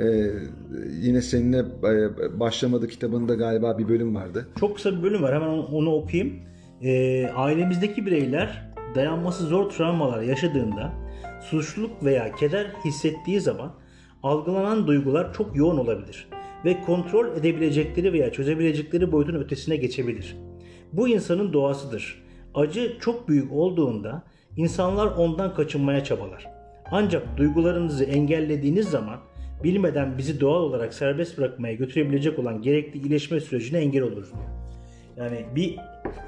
E, 0.00 0.30
yine 1.00 1.22
seninle 1.22 1.58
e, 1.58 2.40
başlamadı 2.40 2.88
kitabında 2.88 3.34
galiba 3.34 3.78
bir 3.78 3.88
bölüm 3.88 4.14
vardı. 4.14 4.48
Çok 4.60 4.76
kısa 4.76 4.98
bir 4.98 5.02
bölüm 5.02 5.22
var. 5.22 5.34
Hemen 5.34 5.48
onu, 5.48 5.66
onu 5.66 5.94
okuyayım. 5.94 6.36
Ee, 6.82 7.26
ailemizdeki 7.28 8.06
bireyler 8.06 8.69
dayanması 8.94 9.46
zor 9.46 9.70
travmalar 9.70 10.22
yaşadığında 10.22 10.92
suçluluk 11.40 12.04
veya 12.04 12.34
keder 12.34 12.66
hissettiği 12.84 13.40
zaman 13.40 13.72
algılanan 14.22 14.86
duygular 14.86 15.34
çok 15.34 15.56
yoğun 15.56 15.78
olabilir 15.78 16.28
ve 16.64 16.80
kontrol 16.80 17.36
edebilecekleri 17.36 18.12
veya 18.12 18.32
çözebilecekleri 18.32 19.12
boyutun 19.12 19.34
ötesine 19.34 19.76
geçebilir. 19.76 20.36
Bu 20.92 21.08
insanın 21.08 21.52
doğasıdır. 21.52 22.22
Acı 22.54 22.98
çok 23.00 23.28
büyük 23.28 23.52
olduğunda 23.52 24.22
insanlar 24.56 25.06
ondan 25.06 25.54
kaçınmaya 25.54 26.04
çabalar. 26.04 26.46
Ancak 26.90 27.36
duygularınızı 27.36 28.04
engellediğiniz 28.04 28.88
zaman 28.88 29.20
bilmeden 29.64 30.18
bizi 30.18 30.40
doğal 30.40 30.60
olarak 30.62 30.94
serbest 30.94 31.38
bırakmaya 31.38 31.74
götürebilecek 31.74 32.38
olan 32.38 32.62
gerekli 32.62 33.00
iyileşme 33.00 33.40
sürecine 33.40 33.78
engel 33.78 34.02
diyor. 34.02 34.32
Yani 35.16 35.46
bir 35.56 35.76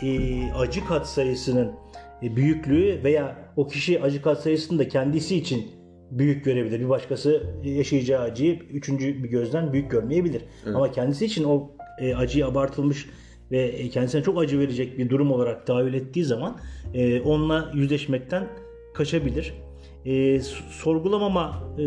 e, 0.03 0.53
acı 0.53 0.85
katsayısının 0.85 1.66
e, 1.66 1.92
büyüklüğü 2.23 3.01
veya 3.05 3.37
o 3.57 3.69
kişi 3.69 4.03
acı 4.03 4.23
katsayısını 4.23 4.79
da 4.79 4.89
kendisi 4.89 5.37
için 5.37 5.71
büyük 6.11 6.45
görebilir. 6.45 6.81
Bir 6.81 6.89
başkası 6.89 7.43
yaşayacağı 7.65 8.23
acıyı 8.23 8.59
üçüncü 8.59 9.25
bir 9.25 9.29
gözden 9.29 9.73
büyük 9.73 9.91
görmeyebilir. 9.91 10.43
Ama 10.75 10.93
kendisi 10.93 11.25
için 11.25 11.45
o 11.45 11.71
e, 11.99 12.15
acıyı 12.15 12.47
abartılmış 12.47 13.09
ve 13.51 13.63
e, 13.63 13.89
kendisine 13.89 14.23
çok 14.23 14.43
acı 14.43 14.59
verecek 14.59 14.99
bir 14.99 15.11
durum 15.11 15.33
olarak 15.33 15.67
tahayyül 15.67 15.95
ettiği 15.95 16.25
zaman 16.25 16.57
e, 16.95 17.21
onunla 17.21 17.71
yüzleşmekten 17.75 18.49
kaçabilir. 18.95 19.55
E, 20.05 20.41
sorgulamama 20.71 21.75
e, 21.79 21.85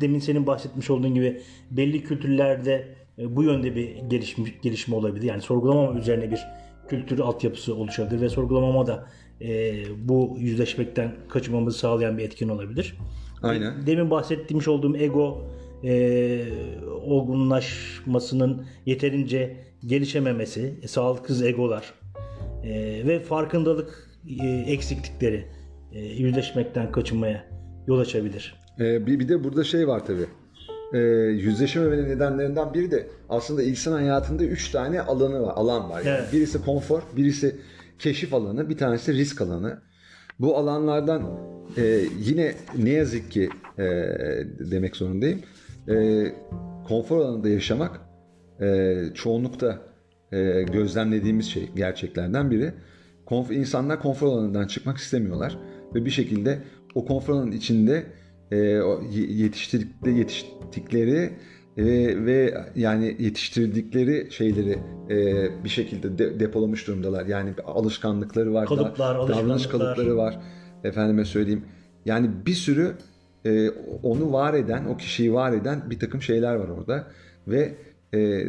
demin 0.00 0.18
senin 0.18 0.46
bahsetmiş 0.46 0.90
olduğun 0.90 1.14
gibi 1.14 1.40
belli 1.70 2.04
kültürlerde 2.04 2.88
e, 3.18 3.36
bu 3.36 3.42
yönde 3.42 3.76
bir 3.76 3.96
gelişme, 3.96 4.44
gelişme 4.62 4.96
olabilir. 4.96 5.26
Yani 5.26 5.40
sorgulamama 5.40 5.98
üzerine 5.98 6.30
bir 6.30 6.40
kültür 6.88 7.18
altyapısı 7.18 7.74
oluşabilir 7.74 8.20
ve 8.20 8.28
sorgulamama 8.28 8.86
da 8.86 9.06
e, 9.40 9.74
bu 10.08 10.36
yüzleşmekten 10.38 11.12
kaçınmamızı 11.28 11.78
sağlayan 11.78 12.18
bir 12.18 12.24
etkin 12.24 12.48
olabilir. 12.48 12.96
Aynen. 13.42 13.86
Demin 13.86 14.10
bahsetmiş 14.10 14.68
olduğum 14.68 14.96
ego 14.96 15.44
e, 15.84 16.44
olgunlaşmasının 17.02 18.66
yeterince 18.86 19.56
gelişememesi, 19.86 20.74
e, 20.82 20.88
sağlıksız 20.88 21.42
egolar 21.42 21.94
e, 22.64 23.02
ve 23.06 23.20
farkındalık 23.20 24.10
e, 24.40 24.46
eksiklikleri 24.48 25.44
e, 25.92 26.00
yüzleşmekten 26.00 26.92
kaçınmaya 26.92 27.44
yol 27.86 27.98
açabilir. 27.98 28.64
Ee, 28.80 29.06
bir, 29.06 29.20
bir 29.20 29.28
de 29.28 29.44
burada 29.44 29.64
şey 29.64 29.88
var 29.88 30.06
tabii. 30.06 30.26
Ee, 30.94 30.98
yüzleşememenin 31.30 32.08
nedenlerinden 32.08 32.74
biri 32.74 32.90
de 32.90 33.06
aslında 33.28 33.62
insan 33.62 33.92
hayatında 33.92 34.44
üç 34.44 34.70
tane 34.70 35.00
alanı 35.00 35.42
var, 35.42 35.52
alan 35.56 35.90
var. 35.90 36.02
Yani 36.04 36.18
Evet. 36.20 36.32
Birisi 36.32 36.64
konfor, 36.64 37.02
birisi 37.16 37.56
keşif 37.98 38.34
alanı, 38.34 38.68
bir 38.68 38.76
tanesi 38.76 39.14
risk 39.14 39.40
alanı. 39.40 39.80
Bu 40.40 40.56
alanlardan 40.56 41.38
e, 41.76 42.00
yine 42.18 42.54
ne 42.78 42.90
yazık 42.90 43.30
ki 43.30 43.48
e, 43.78 43.84
demek 44.58 44.96
zorundayım. 44.96 45.40
E, 45.88 46.26
konfor 46.88 47.18
alanında 47.18 47.48
yaşamak 47.48 48.00
e, 48.60 48.96
çoğunlukta 49.14 49.78
e, 50.32 50.62
gözlemlediğimiz 50.62 51.46
şey 51.46 51.70
gerçeklerden 51.76 52.50
biri. 52.50 52.72
Konf 53.26 53.50
insanlar 53.50 54.00
konfor 54.00 54.26
alanından 54.26 54.66
çıkmak 54.66 54.96
istemiyorlar 54.96 55.58
ve 55.94 56.04
bir 56.04 56.10
şekilde 56.10 56.58
o 56.94 57.04
konfor 57.06 57.34
alanının 57.34 57.52
içinde 57.52 58.06
e, 58.50 58.80
o 58.80 59.02
ye- 59.12 59.30
yetiştirdikleri, 59.32 60.18
yetiştikleri 60.18 61.30
e, 61.76 61.84
ve 62.26 62.54
yani 62.76 63.16
yetiştirdikleri 63.18 64.26
şeyleri 64.30 64.78
e, 65.10 65.48
bir 65.64 65.68
şekilde 65.68 66.18
de- 66.18 66.40
depolamış 66.40 66.86
durumdalar. 66.86 67.26
Yani 67.26 67.50
alışkanlıkları 67.66 68.54
var, 68.54 68.66
Kalıplar, 68.66 69.14
davranış 69.16 69.50
alışkanlıklar. 69.50 69.94
kalıpları 69.96 70.16
var. 70.16 70.38
Efendime 70.84 71.24
söyleyeyim. 71.24 71.64
Yani 72.04 72.30
bir 72.46 72.52
sürü 72.54 72.92
e, 73.46 73.68
onu 74.02 74.32
var 74.32 74.54
eden, 74.54 74.84
o 74.84 74.96
kişiyi 74.96 75.34
var 75.34 75.52
eden 75.52 75.90
bir 75.90 75.98
takım 75.98 76.22
şeyler 76.22 76.54
var 76.54 76.68
orada 76.68 77.06
ve 77.48 77.74
e, 78.14 78.44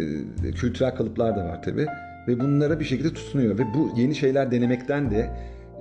kültürel 0.56 0.96
kalıplar 0.96 1.36
da 1.36 1.46
var 1.46 1.64
tabi 1.64 1.86
ve 2.28 2.40
bunlara 2.40 2.80
bir 2.80 2.86
şekilde 2.86 3.14
tutunuyor 3.14 3.60
ve 3.60 3.64
bu 3.76 3.90
yeni 3.98 4.16
şeyler 4.16 4.52
denemekten 4.52 5.12
de 5.12 5.30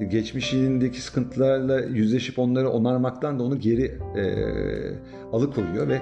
geçmişindeki 0.01 1.01
sıkıntılarla 1.01 1.81
yüzleşip 1.81 2.39
onları 2.39 2.71
onarmaktan 2.71 3.39
da 3.39 3.43
onu 3.43 3.59
geri 3.59 3.85
e, 4.17 4.25
alıkoyuyor 5.33 5.89
ve 5.89 6.01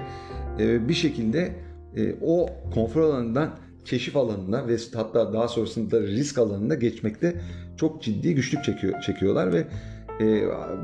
e, 0.59 0.87
bir 0.87 0.93
şekilde 0.93 1.51
e, 1.95 2.15
o 2.21 2.49
konfor 2.73 3.01
alanından 3.01 3.49
keşif 3.85 4.17
alanına 4.17 4.67
ve 4.67 4.77
hatta 4.93 5.33
daha 5.33 5.47
sonrasında 5.47 6.01
risk 6.01 6.37
alanına 6.37 6.75
geçmekte 6.75 7.35
çok 7.77 8.03
ciddi 8.03 8.35
güçlük 8.35 8.63
çekiyor, 8.63 9.01
çekiyorlar 9.01 9.53
ve 9.53 9.67
e, 10.21 10.43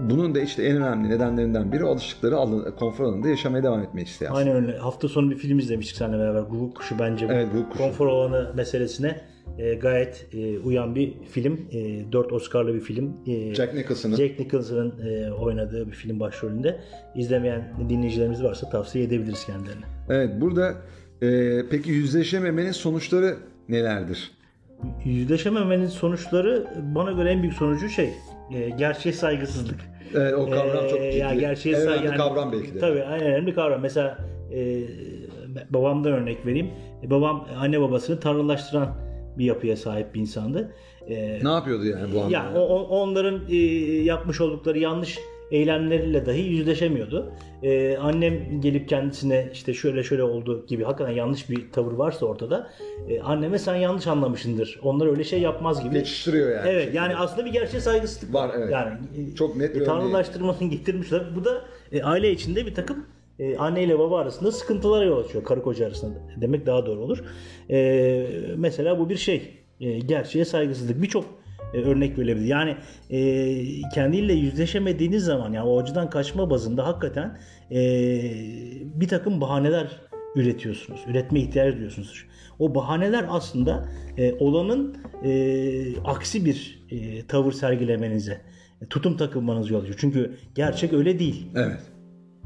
bunun 0.09 0.35
da 0.35 0.39
işte 0.39 0.63
en 0.63 0.77
önemli 0.77 1.09
nedenlerinden 1.09 1.71
biri 1.71 1.83
alıştıkları 1.83 2.37
alan, 2.37 2.75
konfor 2.75 3.03
alanında 3.03 3.29
yaşamaya 3.29 3.63
devam 3.63 3.79
etmek 3.79 4.07
isteyen. 4.07 4.31
Aynen 4.31 4.55
öyle. 4.55 4.77
Hafta 4.77 5.07
sonu 5.07 5.31
bir 5.31 5.35
film 5.35 5.59
izlemiştik 5.59 5.97
seninle 5.97 6.19
beraber. 6.19 6.41
Guguk 6.41 6.75
Kuşu 6.75 6.99
bence 6.99 7.29
bu 7.29 7.33
Evet, 7.33 7.47
Guguk 7.51 7.71
Kuşu. 7.71 7.83
konfor 7.83 8.07
alanı 8.07 8.53
meselesine 8.55 9.21
e, 9.57 9.73
gayet 9.73 10.27
e, 10.33 10.59
uyan 10.59 10.95
bir 10.95 11.13
film. 11.31 11.59
E, 11.71 12.11
4 12.11 12.33
Oscar'lı 12.33 12.73
bir 12.73 12.79
film. 12.79 13.13
E, 13.27 13.53
Jack 13.55 13.73
Nicholson'ın 13.73 14.15
Jack 14.15 14.39
Nicholson'ın 14.39 14.93
e, 15.07 15.31
oynadığı 15.31 15.87
bir 15.87 15.91
film 15.95 16.19
başrolünde. 16.19 16.79
İzlemeyen 17.15 17.73
dinleyicilerimiz 17.89 18.43
varsa 18.43 18.69
tavsiye 18.69 19.05
edebiliriz 19.05 19.45
kendilerine. 19.45 19.85
Evet 20.09 20.29
burada 20.41 20.75
e, 21.21 21.59
peki 21.71 21.91
yüzleşememenin 21.91 22.71
sonuçları 22.71 23.37
nelerdir? 23.69 24.31
Yüzleşememenin 25.05 25.87
sonuçları 25.87 26.67
bana 26.95 27.11
göre 27.11 27.29
en 27.31 27.41
büyük 27.41 27.55
sonucu 27.55 27.89
şey, 27.89 28.09
e, 28.55 28.69
gerçeğe 28.69 29.13
saygısızlık. 29.13 29.79
Evet, 30.15 30.33
o 30.33 30.49
kavram 30.49 30.87
çok 30.89 30.99
Ee, 30.99 31.11
ciddi. 31.11 31.19
ya 31.21 31.33
gerçeğe 31.33 31.75
en 31.75 31.87
önemli 31.87 32.05
yani- 32.05 32.17
kavram 32.17 32.51
belki 32.51 32.75
de. 32.75 32.79
Tabii 32.79 32.99
en 32.99 33.21
önemli 33.21 33.53
kavram. 33.55 33.81
Mesela 33.81 34.17
e, 34.53 34.81
babamdan 35.69 36.11
örnek 36.13 36.45
vereyim. 36.45 36.69
E, 37.03 37.09
babam 37.09 37.47
anne 37.59 37.81
babasını 37.81 38.19
tanrılaştıran 38.19 38.95
bir 39.39 39.45
yapıya 39.45 39.77
sahip 39.77 40.13
bir 40.15 40.19
insandı. 40.19 40.71
E, 41.09 41.39
Ne 41.43 41.49
yapıyordu 41.49 41.85
yani 41.85 42.13
bu 42.13 42.21
anlamda? 42.21 42.61
o- 42.61 42.87
onların 42.87 43.41
e, 43.49 43.55
yapmış 44.03 44.41
oldukları 44.41 44.79
yanlış 44.79 45.19
eylemleriyle 45.51 46.25
dahi 46.25 46.39
yüzleşemiyordu. 46.41 47.31
E, 47.63 47.97
annem 47.97 48.61
gelip 48.61 48.89
kendisine 48.89 49.49
işte 49.53 49.73
şöyle 49.73 50.03
şöyle 50.03 50.23
oldu 50.23 50.65
gibi 50.67 50.83
hakikaten 50.83 51.13
yanlış 51.13 51.49
bir 51.49 51.71
tavır 51.71 51.91
varsa 51.91 52.25
ortada 52.25 52.69
e, 53.09 53.21
anneme 53.21 53.59
sen 53.59 53.75
yanlış 53.75 54.07
anlamışsındır. 54.07 54.79
Onlar 54.83 55.07
öyle 55.07 55.23
şey 55.23 55.41
yapmaz 55.41 55.83
gibi. 55.83 55.93
Geçiştiriyor 55.93 56.51
yani. 56.51 56.69
Evet 56.69 56.93
yani 56.93 57.15
aslında 57.15 57.45
bir 57.45 57.51
gerçeğe 57.51 57.79
saygısızlık 57.79 58.33
Var, 58.33 58.51
evet. 58.57 58.71
Yani 58.71 58.93
e, 59.33 59.35
Çok 59.35 59.55
net 59.55 59.75
bir 59.75 59.81
e, 59.81 59.83
tanrılaştırmanın 59.83 60.69
getirmişler. 60.69 61.23
Bu 61.35 61.45
da 61.45 61.61
e, 61.91 62.03
aile 62.03 62.31
içinde 62.31 62.65
bir 62.65 62.75
takım 62.75 63.05
e, 63.39 63.57
anne 63.57 63.83
ile 63.83 63.99
baba 63.99 64.19
arasında 64.19 64.51
sıkıntılara 64.51 65.05
yol 65.05 65.25
açıyor. 65.25 65.43
Karı 65.43 65.61
koca 65.61 65.87
arasında 65.87 66.19
demek 66.41 66.65
daha 66.65 66.85
doğru 66.85 67.01
olur. 67.01 67.23
E, 67.69 68.29
mesela 68.57 68.99
bu 68.99 69.09
bir 69.09 69.17
şey. 69.17 69.51
E, 69.79 69.99
gerçeğe 69.99 70.45
saygısızlık. 70.45 71.01
Birçok 71.01 71.25
e, 71.73 71.77
örnek 71.77 72.17
verilebilir. 72.17 72.45
Yani 72.45 72.75
e, 73.09 73.89
kendiyle 73.93 74.33
yüzleşemediğiniz 74.33 75.23
zaman 75.23 75.53
yani 75.53 75.67
o 75.67 75.81
acıdan 75.81 76.09
kaçma 76.09 76.49
bazında 76.49 76.87
hakikaten 76.87 77.37
e, 77.71 77.79
bir 78.83 79.07
takım 79.07 79.41
bahaneler 79.41 80.01
üretiyorsunuz. 80.35 80.99
Üretme 81.07 81.39
ihtiyacı 81.39 81.73
duyuyorsunuz. 81.73 82.25
O 82.59 82.75
bahaneler 82.75 83.25
aslında 83.29 83.89
e, 84.17 84.33
olanın 84.33 84.97
e, 85.23 86.01
aksi 86.05 86.45
bir 86.45 86.85
e, 86.91 87.25
tavır 87.25 87.51
sergilemenize 87.51 88.41
tutum 88.89 89.17
takılmanız 89.17 89.71
yol 89.71 89.81
açıyor. 89.81 89.97
Çünkü 90.01 90.37
gerçek 90.55 90.93
öyle 90.93 91.19
değil. 91.19 91.47
Evet. 91.55 91.79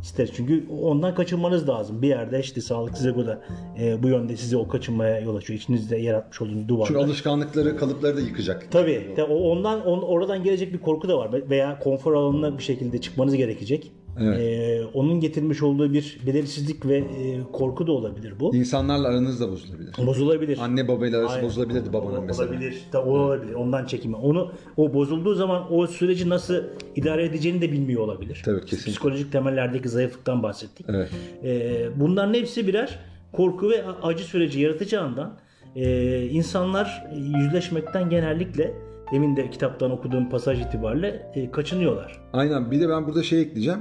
İster 0.03 0.29
çünkü 0.33 0.63
ondan 0.81 1.15
kaçınmanız 1.15 1.69
lazım. 1.69 2.01
Bir 2.01 2.07
yerde 2.07 2.39
işte 2.39 2.61
sağlık 2.61 2.97
size 2.97 3.15
bu 3.15 3.25
da 3.25 3.41
e, 3.79 4.03
bu 4.03 4.07
yönde 4.07 4.37
sizi 4.37 4.57
o 4.57 4.67
kaçınmaya 4.67 5.19
yol 5.19 5.35
açıyor. 5.35 5.59
İçinizde 5.59 5.97
yaratmış 5.97 6.41
olduğunuz 6.41 6.67
duvarlar. 6.67 6.87
Çünkü 6.87 6.99
alışkanlıkları, 6.99 7.77
kalıpları 7.77 8.17
da 8.17 8.21
yıkacak. 8.21 8.71
Tabii. 8.71 9.15
O 9.29 9.51
ondan 9.51 9.85
on, 9.85 10.01
oradan 10.01 10.43
gelecek 10.43 10.73
bir 10.73 10.79
korku 10.79 11.09
da 11.09 11.17
var 11.17 11.49
veya 11.49 11.79
konfor 11.79 12.13
alanına 12.13 12.57
bir 12.57 12.63
şekilde 12.63 13.01
çıkmanız 13.01 13.35
gerekecek. 13.35 13.91
Evet. 14.21 14.39
Ee, 14.39 14.85
onun 14.93 15.19
getirmiş 15.19 15.63
olduğu 15.63 15.93
bir 15.93 16.19
belirsizlik 16.27 16.85
ve 16.85 16.97
e, 16.97 17.43
korku 17.51 17.87
da 17.87 17.91
olabilir 17.91 18.33
bu. 18.39 18.55
İnsanlarla 18.55 19.07
aranız 19.07 19.41
da 19.41 19.51
bozulabilir. 19.51 19.93
Bozulabilir. 20.07 20.57
Anne 20.61 20.87
babayla 20.87 21.19
arası 21.19 21.33
Aynen. 21.33 21.45
bozulabilirdi 21.45 21.93
babanın 21.93 22.23
mesela. 22.23 22.49
Olabilir. 22.49 22.83
Da, 22.93 23.03
o 23.03 23.17
olabilir. 23.17 23.53
Ondan 23.53 23.85
çekimi. 23.85 24.15
Onu 24.15 24.51
o 24.77 24.93
bozulduğu 24.93 25.35
zaman 25.35 25.73
o 25.73 25.87
süreci 25.87 26.29
nasıl 26.29 26.63
idare 26.95 27.25
edeceğini 27.25 27.61
de 27.61 27.71
bilmiyor 27.71 28.01
olabilir. 28.01 28.41
Tabii, 28.45 28.61
kesinlikle. 28.61 28.91
Psikolojik 28.91 29.31
temellerdeki 29.31 29.89
zayıflıktan 29.89 30.43
bahsettik. 30.43 30.85
Evet. 30.89 31.09
Ee, 31.43 31.89
bunların 31.95 32.33
hepsi 32.33 32.67
birer 32.67 32.99
korku 33.31 33.69
ve 33.69 33.85
acı 34.03 34.23
süreci 34.23 34.59
yaratacağından 34.59 35.37
e, 35.75 36.25
insanlar 36.25 37.05
yüzleşmekten 37.37 38.09
genellikle 38.09 38.73
demin 39.11 39.35
de 39.35 39.49
kitaptan 39.49 39.91
okuduğum 39.91 40.29
pasaj 40.29 40.61
itibariyle 40.61 41.31
e, 41.35 41.51
kaçınıyorlar. 41.51 42.21
Aynen. 42.33 42.71
Bir 42.71 42.81
de 42.81 42.89
ben 42.89 43.07
burada 43.07 43.23
şey 43.23 43.41
ekleyeceğim. 43.41 43.79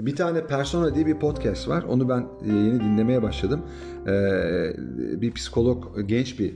Bir 0.00 0.16
tane 0.16 0.46
Persona 0.46 0.94
diye 0.94 1.06
bir 1.06 1.18
podcast 1.18 1.68
var. 1.68 1.82
Onu 1.82 2.08
ben 2.08 2.20
e, 2.20 2.52
yeni 2.52 2.80
dinlemeye 2.80 3.22
başladım. 3.22 3.62
Ee, 4.06 4.72
bir 5.20 5.32
psikolog, 5.32 6.08
genç 6.08 6.38
bir 6.38 6.54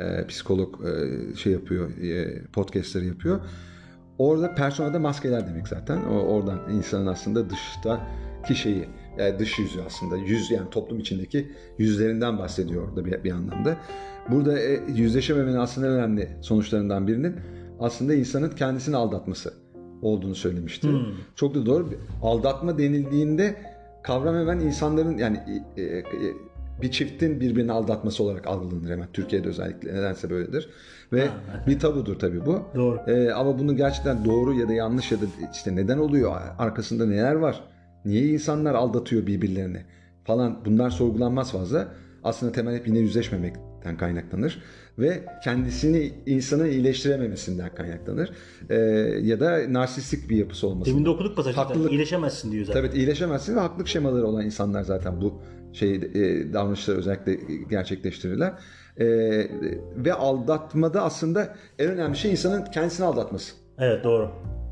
e, 0.00 0.26
psikolog 0.26 0.74
e, 0.86 1.36
şey 1.36 1.52
yapıyor, 1.52 1.90
e, 1.98 2.42
podcastleri 2.46 3.06
yapıyor. 3.06 3.40
Orada 4.18 4.54
personada 4.54 4.98
maskeler 4.98 5.48
demek 5.48 5.68
zaten. 5.68 6.02
Oradan 6.04 6.60
insanın 6.72 7.06
aslında 7.06 7.50
dıştaki 7.50 8.54
şeyi, 8.54 8.88
yani 9.18 9.38
dış 9.38 9.58
yüzü 9.58 9.80
aslında. 9.86 10.16
Yüz 10.16 10.50
yani 10.50 10.70
toplum 10.70 10.98
içindeki 10.98 11.52
yüzlerinden 11.78 12.38
bahsediyor 12.38 12.88
orada 12.88 13.04
bir, 13.04 13.24
bir 13.24 13.30
anlamda. 13.32 13.76
Burada 14.30 14.60
e, 14.60 14.80
yüzleşememenin 14.88 15.56
aslında 15.56 15.86
önemli 15.86 16.36
sonuçlarından 16.40 17.06
birinin 17.06 17.36
aslında 17.80 18.14
insanın 18.14 18.50
kendisini 18.50 18.96
aldatması 18.96 19.61
olduğunu 20.02 20.34
söylemişti. 20.34 20.88
Çok 21.36 21.54
da 21.54 21.66
doğru. 21.66 21.88
Aldatma 22.22 22.78
denildiğinde 22.78 23.56
kavram 24.02 24.34
hemen 24.34 24.60
insanların 24.60 25.18
yani 25.18 25.40
e, 25.76 25.82
e, 25.82 26.04
bir 26.82 26.90
çiftin 26.90 27.40
birbirini 27.40 27.72
aldatması 27.72 28.22
olarak 28.24 28.46
algılanır 28.46 28.90
hemen. 28.90 29.08
Türkiye'de 29.12 29.48
özellikle 29.48 29.94
nedense 29.94 30.30
böyledir. 30.30 30.70
Ve 31.12 31.28
bir 31.66 31.78
tabudur 31.78 32.18
tabii 32.18 32.46
bu. 32.46 32.62
Doğru. 32.74 33.00
Ee, 33.06 33.30
ama 33.30 33.58
bunu 33.58 33.76
gerçekten 33.76 34.24
doğru 34.24 34.54
ya 34.54 34.68
da 34.68 34.72
yanlış 34.72 35.12
ya 35.12 35.20
da 35.20 35.24
işte 35.52 35.76
neden 35.76 35.98
oluyor, 35.98 36.32
arkasında 36.58 37.06
neler 37.06 37.34
var, 37.34 37.64
niye 38.04 38.24
insanlar 38.24 38.74
aldatıyor 38.74 39.26
birbirlerini 39.26 39.84
falan 40.24 40.58
bunlar 40.64 40.90
sorgulanmaz 40.90 41.52
fazla. 41.52 41.88
Aslında 42.24 42.52
temel 42.52 42.76
hep 42.76 42.88
yine 42.88 42.98
yüzleşmemekten 43.82 43.96
kaynaklanır 43.96 44.62
ve 44.98 45.24
kendisini 45.44 46.12
insanın 46.26 46.66
iyileştirememesinden 46.66 47.74
kaynaklanır. 47.74 48.30
Ee, 48.70 48.74
ya 49.22 49.40
da 49.40 49.72
narsistik 49.72 50.30
bir 50.30 50.36
yapısı 50.36 50.66
olması. 50.66 50.90
Demin 50.90 51.04
de 51.04 51.10
okuduk 51.10 51.36
pasajda. 51.36 51.60
Haklılık. 51.60 51.92
İyileşemezsin 51.92 52.52
diyor 52.52 52.64
zaten. 52.64 52.82
Tabii 52.82 52.98
iyileşemezsin 52.98 53.56
ve 53.56 53.60
haklık 53.60 53.88
şemaları 53.88 54.26
olan 54.26 54.44
insanlar 54.44 54.82
zaten 54.82 55.20
bu 55.20 55.40
şey 55.72 55.94
e, 55.94 56.52
davranışları 56.52 56.98
özellikle 56.98 57.38
gerçekleştirirler. 57.70 58.52
E, 58.96 59.06
ve 59.96 60.12
aldatmada 60.12 61.02
aslında 61.02 61.56
en 61.78 61.90
önemli 61.90 62.16
şey 62.16 62.30
insanın 62.30 62.64
kendisini 62.64 63.06
aldatması. 63.06 63.54
Evet 63.78 64.04
doğru. 64.04 64.30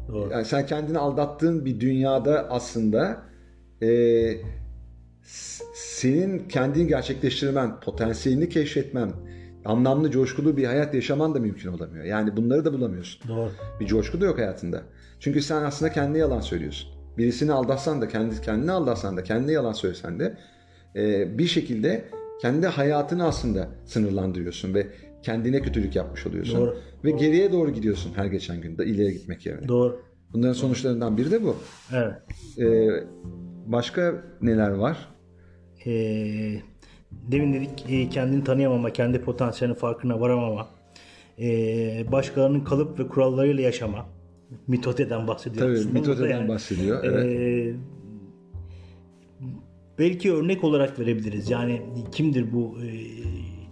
Doğru. 0.09 0.33
Yani 0.33 0.45
sen 0.45 0.67
kendini 0.67 0.99
aldattığın 0.99 1.65
bir 1.65 1.81
dünyada 1.81 2.51
aslında 2.51 3.23
e, 3.83 3.89
senin 5.75 6.49
kendini 6.49 6.87
gerçekleştirmen, 6.87 7.81
potansiyelini 7.81 8.49
keşfetmen, 8.49 9.13
anlamlı, 9.65 10.11
coşkulu 10.11 10.57
bir 10.57 10.65
hayat 10.65 10.95
yaşaman 10.95 11.35
da 11.35 11.41
mümkün 11.41 11.73
olamıyor. 11.73 12.05
Yani 12.05 12.37
bunları 12.37 12.65
da 12.65 12.73
bulamıyorsun. 12.73 13.29
Doğru. 13.29 13.51
Bir 13.81 13.87
coşku 13.87 14.21
da 14.21 14.25
yok 14.25 14.39
hayatında. 14.39 14.83
Çünkü 15.21 15.43
sen 15.43 15.63
aslında 15.63 15.93
kendine 15.93 16.19
yalan 16.19 16.41
söylüyorsun. 16.41 16.91
Birisini 17.19 17.53
aldatsan 17.53 18.01
da, 18.01 18.09
kendi, 18.09 18.41
kendini 18.41 18.73
aldatsan 18.73 19.17
da, 19.17 19.23
kendine 19.23 19.53
yalan 19.53 19.73
söylesen 19.73 20.21
de 20.21 20.37
e, 20.97 21.39
bir 21.39 21.47
şekilde 21.47 22.05
kendi 22.43 22.67
hayatını 22.67 23.27
aslında 23.27 23.69
sınırlandırıyorsun 23.85 24.75
ve 24.75 24.87
kendine 25.23 25.63
kötülük 25.63 25.97
yapmış 25.97 26.27
oluyorsun. 26.27 26.61
Doğru. 26.61 26.79
Ve 27.05 27.11
geriye 27.11 27.53
doğru 27.53 27.71
gidiyorsun 27.71 28.13
her 28.17 28.27
geçen 28.27 28.61
gün 28.61 28.79
de 28.79 28.87
ileriye 28.87 29.13
gitmek 29.13 29.47
yerine. 29.47 29.69
Doğru. 29.69 30.01
Bunların 30.33 30.53
sonuçlarından 30.53 31.17
biri 31.17 31.31
de 31.31 31.43
bu. 31.43 31.57
Evet. 31.93 32.15
E, 32.59 32.89
başka 33.67 34.25
neler 34.43 34.71
var? 34.71 35.09
Ee, 35.87 36.61
demin 37.11 37.53
dedik 37.53 37.71
e, 37.89 38.09
kendini 38.09 38.45
tanıyamama, 38.45 38.93
kendi 38.93 39.21
potansiyelinin 39.23 39.79
farkına 39.79 40.21
varamama, 40.21 40.69
ee, 41.41 42.05
başkalarının 42.13 42.61
kalıp 42.61 42.99
ve 42.99 43.09
kurallarıyla 43.09 43.63
yaşama. 43.63 44.07
Mitote'den 44.67 45.27
bahsediyor 45.27 45.85
Tabii 45.85 45.93
mitote'den 45.93 46.31
yani, 46.31 46.49
bahsediyor. 46.49 47.05
Evet. 47.05 47.27
ee, 47.27 47.75
belki 49.99 50.33
örnek 50.33 50.65
olarak 50.65 50.99
verebiliriz. 50.99 51.51
Yani 51.51 51.83
kimdir 52.13 52.53
bu 52.53 52.79
e, 52.83 52.89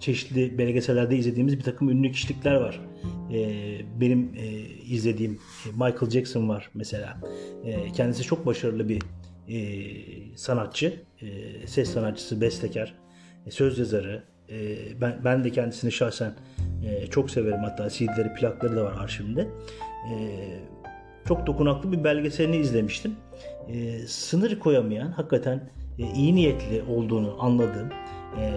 çeşitli 0.01 0.59
belgesellerde 0.59 1.17
izlediğimiz 1.17 1.59
bir 1.59 1.63
takım 1.63 1.89
ünlü 1.89 2.13
kişilikler 2.13 2.55
var. 2.55 2.81
E, 3.33 3.41
benim 4.01 4.31
e, 4.37 4.47
izlediğim 4.89 5.33
e, 5.67 5.71
Michael 5.71 6.11
Jackson 6.11 6.49
var 6.49 6.71
mesela. 6.75 7.21
E, 7.65 7.93
kendisi 7.93 8.23
çok 8.23 8.47
başarılı 8.47 8.89
bir 8.89 9.03
e, 9.49 9.57
sanatçı, 10.37 11.03
e, 11.23 11.27
ses 11.67 11.91
sanatçısı, 11.91 12.41
bestekar, 12.41 12.95
e, 13.47 13.51
söz 13.51 13.79
yazarı. 13.79 14.23
E, 14.51 14.77
ben 15.01 15.21
ben 15.25 15.45
de 15.45 15.51
kendisini 15.51 15.93
şahsen 15.93 16.33
e, 16.85 17.07
çok 17.07 17.31
severim. 17.31 17.61
Hatta 17.61 17.91
CD'leri, 17.91 18.35
plakları 18.35 18.77
da 18.77 18.85
var 18.85 18.95
arşivimde. 18.99 19.49
E, 20.13 20.15
çok 21.29 21.47
dokunaklı 21.47 21.93
bir 21.93 22.05
belgeselini 22.05 22.57
izlemiştim. 22.57 23.17
E, 23.69 23.99
sınır 23.99 24.59
koyamayan, 24.59 25.11
hakikaten 25.11 25.71
e, 25.99 26.13
iyi 26.15 26.35
niyetli 26.35 26.83
olduğunu 26.83 27.37
anladığım, 27.41 27.89
e, 28.41 28.53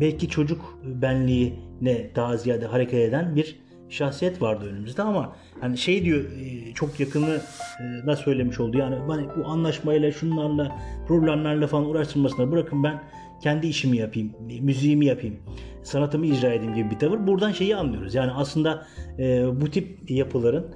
belki 0.00 0.28
çocuk 0.28 0.78
benliğine 0.84 2.10
daha 2.16 2.36
ziyade 2.36 2.66
hareket 2.66 3.00
eden 3.00 3.36
bir 3.36 3.60
şahsiyet 3.92 4.42
vardı 4.42 4.64
önümüzde 4.64 5.02
ama 5.02 5.36
hani 5.60 5.78
şey 5.78 6.04
diyor 6.04 6.20
e, 6.20 6.74
çok 6.74 7.00
yakını 7.00 7.40
e, 7.80 8.06
da 8.06 8.16
söylemiş 8.16 8.60
oldu 8.60 8.78
yani 8.78 8.96
hani 9.08 9.26
bu 9.36 9.46
anlaşmayla 9.46 10.12
şunlarla 10.12 10.78
problemlerle 11.08 11.66
falan 11.66 11.84
uğraştırmasına 11.84 12.50
bırakın 12.50 12.84
ben 12.84 13.02
kendi 13.42 13.66
işimi 13.66 13.96
yapayım, 13.96 14.32
müziğimi 14.60 15.06
yapayım, 15.06 15.36
sanatımı 15.82 16.26
icra 16.26 16.52
edeyim 16.52 16.74
gibi 16.74 16.90
bir 16.90 16.98
tavır. 16.98 17.26
Buradan 17.26 17.52
şeyi 17.52 17.76
anlıyoruz. 17.76 18.14
Yani 18.14 18.32
aslında 18.32 18.86
e, 19.18 19.44
bu 19.60 19.70
tip 19.70 20.10
yapıların 20.10 20.66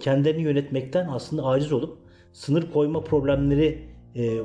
kendilerini 0.00 0.42
yönetmekten 0.42 1.08
aslında 1.08 1.44
aciz 1.44 1.72
olup 1.72 1.98
sınır 2.32 2.70
koyma 2.72 3.04
problemleri 3.04 3.82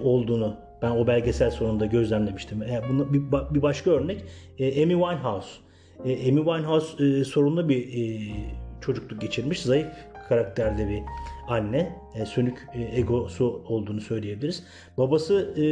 olduğunu 0.04 0.56
ben 0.82 0.92
o 0.92 1.08
belgesel 1.08 1.52
sonunda 1.52 1.86
gözlemlemiştim. 1.86 2.62
Bir, 2.62 3.20
ba- 3.20 3.54
bir 3.54 3.62
başka 3.62 3.92
örnek 3.92 4.24
Amy 4.60 4.94
Winehouse. 4.94 5.71
E, 6.06 6.30
Amy 6.30 6.44
Winehouse 6.44 7.06
e, 7.06 7.24
sorunlu 7.24 7.70
bir 7.70 7.88
e, 7.88 8.34
çocukluk 8.82 9.22
geçirmiş. 9.22 9.62
Zayıf 9.62 9.88
karakterde 10.30 10.90
bir 10.90 11.02
anne. 11.48 11.96
E, 12.16 12.26
sönük 12.26 12.68
e, 12.74 13.00
egosu 13.00 13.64
olduğunu 13.68 14.02
söyleyebiliriz. 14.02 14.64
Babası 14.98 15.54
e, 15.58 15.64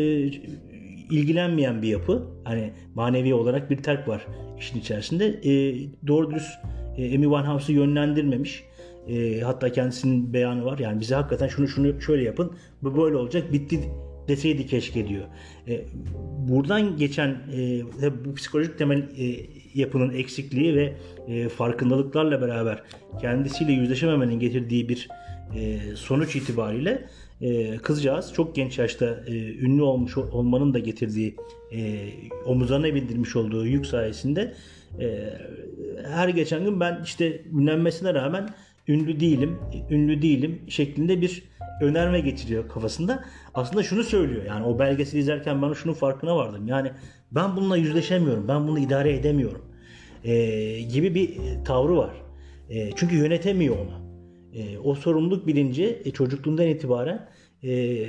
ilgilenmeyen 1.09 1.81
bir 1.81 1.87
yapı. 1.87 2.27
Hani 2.43 2.73
manevi 2.95 3.33
olarak 3.33 3.69
bir 3.69 3.77
terk 3.77 4.07
var 4.07 4.27
işin 4.59 4.79
içerisinde. 4.79 5.25
E, 5.25 5.75
doğru 6.07 6.31
dürüst 6.31 6.51
e, 6.97 7.15
Amy 7.15 7.23
Winehouse'u 7.23 7.75
yönlendirmemiş. 7.75 8.63
E, 9.07 9.41
hatta 9.41 9.71
kendisinin 9.71 10.33
beyanı 10.33 10.65
var. 10.65 10.79
Yani 10.79 10.99
bize 10.99 11.15
hakikaten 11.15 11.47
şunu 11.47 11.67
şunu 11.67 12.01
şöyle 12.01 12.23
yapın. 12.23 12.53
Bu 12.83 12.97
böyle 12.97 13.15
olacak. 13.15 13.53
Bitti 13.53 13.79
deseydi 14.27 14.67
keşke 14.67 15.07
diyor. 15.07 15.25
E, 15.67 15.85
buradan 16.47 16.97
geçen 16.97 17.29
e, 18.01 18.25
bu 18.25 18.33
psikolojik 18.35 18.77
temel 18.77 18.97
e, 18.97 19.25
yapının 19.75 20.13
eksikliği 20.13 20.75
ve 20.75 20.93
e, 21.27 21.49
farkındalıklarla 21.49 22.41
beraber 22.41 22.83
kendisiyle 23.21 23.71
yüzleşememenin 23.71 24.39
getirdiği 24.39 24.89
bir 24.89 25.09
e, 25.55 25.79
sonuç 25.95 26.35
itibariyle 26.35 27.05
e, 27.41 27.77
kızcağız 27.77 28.33
çok 28.33 28.55
genç 28.55 28.79
yaşta 28.79 29.23
e, 29.27 29.53
ünlü 29.53 29.81
olmuş 29.81 30.17
ol- 30.17 30.31
olmanın 30.31 30.73
da 30.73 30.79
getirdiği 30.79 31.35
e, 31.71 32.09
omuzlarına 32.45 32.95
bindirmiş 32.95 33.35
olduğu 33.35 33.65
yük 33.65 33.85
sayesinde 33.85 34.53
e, 34.99 35.33
her 36.07 36.29
geçen 36.29 36.63
gün 36.63 36.79
ben 36.79 37.01
işte 37.03 37.41
ünlenmesine 37.53 38.13
rağmen 38.13 38.49
ünlü 38.89 39.19
değilim, 39.19 39.59
ünlü 39.89 40.21
değilim 40.21 40.61
şeklinde 40.67 41.21
bir 41.21 41.43
önerme 41.81 42.19
getiriyor 42.19 42.69
kafasında. 42.69 43.23
Aslında 43.53 43.83
şunu 43.83 44.03
söylüyor. 44.03 44.43
Yani 44.45 44.65
o 44.65 44.79
belgeseli 44.79 45.21
izlerken 45.21 45.61
ben 45.61 45.73
şunun 45.73 45.93
farkına 45.93 46.35
vardım. 46.35 46.67
Yani 46.67 46.91
ben 47.31 47.55
bununla 47.55 47.77
yüzleşemiyorum. 47.77 48.47
Ben 48.47 48.67
bunu 48.67 48.79
idare 48.79 49.15
edemiyorum. 49.15 49.61
Ee, 50.23 50.81
gibi 50.81 51.15
bir 51.15 51.37
tavrı 51.65 51.97
var. 51.97 52.13
Ee, 52.69 52.89
çünkü 52.95 53.15
yönetemiyor 53.15 53.75
onu. 53.75 54.09
E, 54.53 54.77
o 54.77 54.95
sorumluluk 54.95 55.47
bilinci 55.47 56.01
e, 56.05 56.11
çocukluğundan 56.11 56.67
itibaren 56.67 57.29
e, 57.63 58.05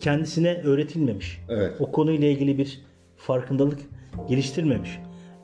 kendisine 0.00 0.54
öğretilmemiş. 0.54 1.40
Evet. 1.48 1.72
O 1.80 1.92
konuyla 1.92 2.28
ilgili 2.28 2.58
bir 2.58 2.80
farkındalık 3.16 3.78
geliştirmemiş. 4.28 4.90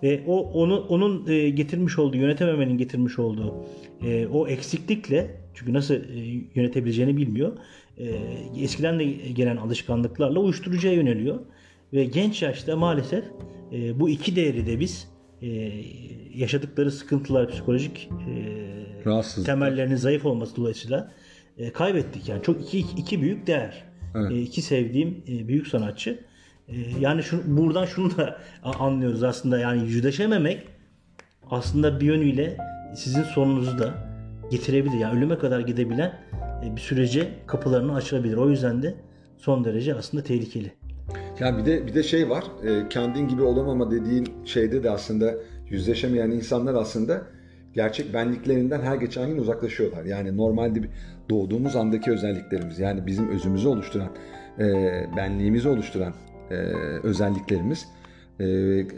Ve 0.06 0.22
o 0.26 0.40
onu 0.40 0.80
onun 0.88 1.26
e, 1.26 1.50
getirmiş 1.50 1.98
olduğu 1.98 2.16
yönetememenin 2.16 2.78
getirmiş 2.78 3.18
olduğu 3.18 3.54
e, 4.02 4.26
o 4.26 4.48
eksiklikle 4.48 5.30
çünkü 5.54 5.72
nasıl 5.72 5.94
e, 5.94 6.44
yönetebileceğini 6.54 7.16
bilmiyor. 7.16 7.52
E, 7.98 8.04
eskiden 8.60 8.98
de 8.98 9.04
gelen 9.04 9.56
alışkanlıklarla 9.56 10.40
uyuşturucuya 10.40 10.92
yöneliyor 10.92 11.38
ve 11.92 12.04
genç 12.04 12.42
yaşta 12.42 12.76
maalesef 12.76 13.24
e, 13.72 14.00
bu 14.00 14.08
iki 14.08 14.36
değeri 14.36 14.66
de 14.66 14.80
biz 14.80 15.08
e, 15.42 15.72
yaşadıkları 16.34 16.90
sıkıntılar 16.90 17.48
psikolojik 17.50 18.08
e, 18.28 19.44
temellerinin 19.44 19.96
zayıf 19.96 20.26
olması 20.26 20.56
dolayısıyla 20.56 21.12
e, 21.58 21.70
kaybettik 21.70 22.28
yani 22.28 22.42
çok 22.42 22.62
iki, 22.62 22.78
iki 22.78 23.22
büyük 23.22 23.46
değer. 23.46 23.84
Evet. 24.14 24.30
E, 24.32 24.42
iki 24.42 24.62
sevdiğim 24.62 25.22
e, 25.28 25.48
büyük 25.48 25.66
sanatçı. 25.66 26.18
E, 26.68 26.74
yani 27.00 27.22
şu, 27.22 27.56
buradan 27.56 27.84
şunu 27.84 28.16
da 28.16 28.38
anlıyoruz 28.62 29.22
aslında 29.22 29.58
yani 29.58 29.82
yüzleşememek 29.82 30.68
aslında 31.50 32.00
bir 32.00 32.06
yönüyle 32.06 32.56
sizin 32.94 33.22
sorununuzu 33.22 33.78
da 33.78 33.94
getirebilir. 34.50 34.98
Yani 34.98 35.18
ölüme 35.18 35.38
kadar 35.38 35.60
gidebilen 35.60 36.20
e, 36.64 36.76
bir 36.76 36.80
sürece 36.80 37.28
kapılarını 37.46 37.94
açabilir. 37.94 38.36
O 38.36 38.50
yüzden 38.50 38.82
de 38.82 38.94
son 39.36 39.64
derece 39.64 39.94
aslında 39.94 40.22
tehlikeli. 40.22 40.72
Ya 41.40 41.58
bir 41.58 41.66
de 41.66 41.86
bir 41.86 41.94
de 41.94 42.02
şey 42.02 42.30
var. 42.30 42.44
e, 42.64 42.88
kendin 42.88 43.28
gibi 43.28 43.42
olamama 43.42 43.90
dediğin 43.90 44.28
şeyde 44.44 44.82
de 44.82 44.90
aslında 44.90 45.34
yüzleşemeyen 45.70 46.30
insanlar 46.30 46.74
aslında 46.74 47.22
gerçek 47.74 48.14
benliklerinden 48.14 48.80
her 48.80 48.96
geçen 48.96 49.28
gün 49.28 49.38
uzaklaşıyorlar. 49.38 50.04
Yani 50.04 50.36
normalde 50.36 50.80
doğduğumuz 51.30 51.76
andaki 51.76 52.10
özelliklerimiz 52.10 52.78
yani 52.78 53.06
bizim 53.06 53.28
özümüzü 53.28 53.68
oluşturan, 53.68 54.08
e, 54.58 54.64
benliğimizi 55.16 55.68
oluşturan 55.68 56.14
e, 56.50 56.54
özelliklerimiz 57.02 57.88
e, 58.40 58.44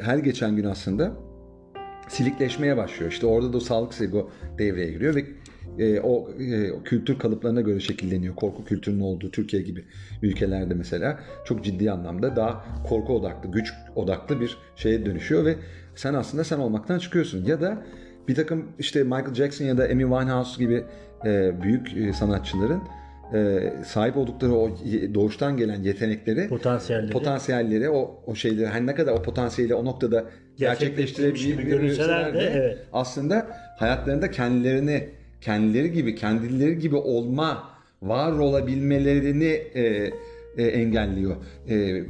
her 0.00 0.18
geçen 0.18 0.56
gün 0.56 0.64
aslında 0.64 1.12
silikleşmeye 2.08 2.76
başlıyor. 2.76 3.12
İşte 3.12 3.26
orada 3.26 3.52
da 3.52 3.56
o 3.56 3.60
sağlık 3.60 4.00
ego 4.00 4.30
devreye 4.58 4.92
giriyor 4.92 5.14
ve 5.14 5.24
e, 5.78 6.00
o, 6.00 6.30
e, 6.30 6.82
kültür 6.84 7.18
kalıplarına 7.18 7.60
göre 7.60 7.80
şekilleniyor. 7.80 8.34
Korku 8.34 8.64
kültürünün 8.64 9.00
olduğu 9.00 9.30
Türkiye 9.30 9.62
gibi 9.62 9.84
ülkelerde 10.22 10.74
mesela 10.74 11.20
çok 11.44 11.64
ciddi 11.64 11.90
anlamda 11.90 12.36
daha 12.36 12.64
korku 12.88 13.12
odaklı, 13.16 13.50
güç 13.50 13.72
odaklı 13.94 14.40
bir 14.40 14.58
şeye 14.76 15.06
dönüşüyor 15.06 15.44
ve 15.44 15.56
sen 15.94 16.14
aslında 16.14 16.44
sen 16.44 16.58
olmaktan 16.58 16.98
çıkıyorsun. 16.98 17.44
Ya 17.44 17.60
da 17.60 17.82
bir 18.28 18.34
takım 18.34 18.64
işte 18.78 19.02
Michael 19.02 19.34
Jackson 19.34 19.64
ya 19.64 19.78
da 19.78 19.84
Amy 19.84 20.02
Winehouse 20.02 20.64
gibi 20.64 20.84
e, 21.26 21.62
büyük 21.62 21.96
e, 21.96 22.12
sanatçıların 22.12 22.82
e, 23.34 23.72
sahip 23.86 24.16
oldukları 24.16 24.52
o 24.52 24.70
doğuştan 25.14 25.56
gelen 25.56 25.82
yetenekleri 25.82 26.48
Potansiyelleri. 26.48 27.10
potansiyelleri 27.12 27.90
o 27.90 28.22
o 28.26 28.34
şeyleri 28.34 28.66
her 28.66 28.86
ne 28.86 28.94
kadar 28.94 29.12
o 29.12 29.22
potansiyeli 29.22 29.74
o 29.74 29.84
noktada 29.84 30.24
görünseler 31.64 32.34
de, 32.34 32.38
de 32.38 32.52
evet. 32.56 32.78
aslında 32.92 33.46
hayatlarında 33.78 34.30
kendilerini 34.30 35.08
kendileri 35.40 35.92
gibi 35.92 36.14
kendileri 36.14 36.78
gibi 36.78 36.96
olma 36.96 37.64
var 38.02 38.32
olabilmelerini 38.32 39.62
e, 39.74 40.10
e, 40.56 40.62
engelliyor 40.66 41.36
e, 41.68 42.04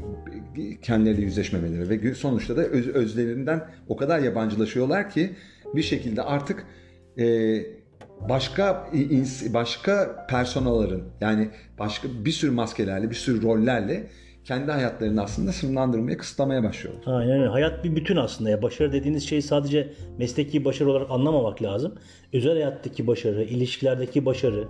kendileriyle 0.83 1.23
yüzleşmemeleri 1.25 1.89
ve 1.89 2.15
sonuçta 2.15 2.57
da 2.57 2.65
öz- 2.65 2.89
özlerinden 2.89 3.65
o 3.89 3.97
kadar 3.97 4.21
yabancılaşıyorlar 4.21 5.11
ki 5.11 5.31
bir 5.75 5.83
şekilde 5.83 6.23
artık 6.23 6.65
e, 7.19 7.25
başka 8.29 8.91
başka 9.55 10.27
personaların 10.31 11.03
yani 11.21 11.49
başka 11.79 12.09
bir 12.25 12.33
sürü 12.33 12.51
maskelerle 12.51 13.11
bir 13.11 13.15
sürü 13.15 13.43
rollerle 13.43 14.07
kendi 14.49 14.73
hayatlarını 14.73 15.23
aslında 15.23 15.53
sınırlandırmaya 15.53 16.17
kısıtlamaya 16.17 16.63
başlıyorlar. 16.63 17.03
Aynen 17.07 17.41
öyle. 17.41 17.49
Hayat 17.49 17.85
bir 17.85 17.97
bütün 17.97 18.17
aslında. 18.17 18.51
Ya 18.51 18.63
başarı 18.63 18.93
dediğiniz 18.93 19.29
şeyi 19.29 19.43
sadece 19.43 19.93
mesleki 20.19 20.65
başarı 20.65 20.91
olarak 20.91 21.11
anlamamak 21.11 21.63
lazım. 21.63 21.95
Özel 22.33 22.53
hayattaki 22.53 23.07
başarı, 23.07 23.45
ilişkilerdeki 23.45 24.27
başarı, 24.27 24.65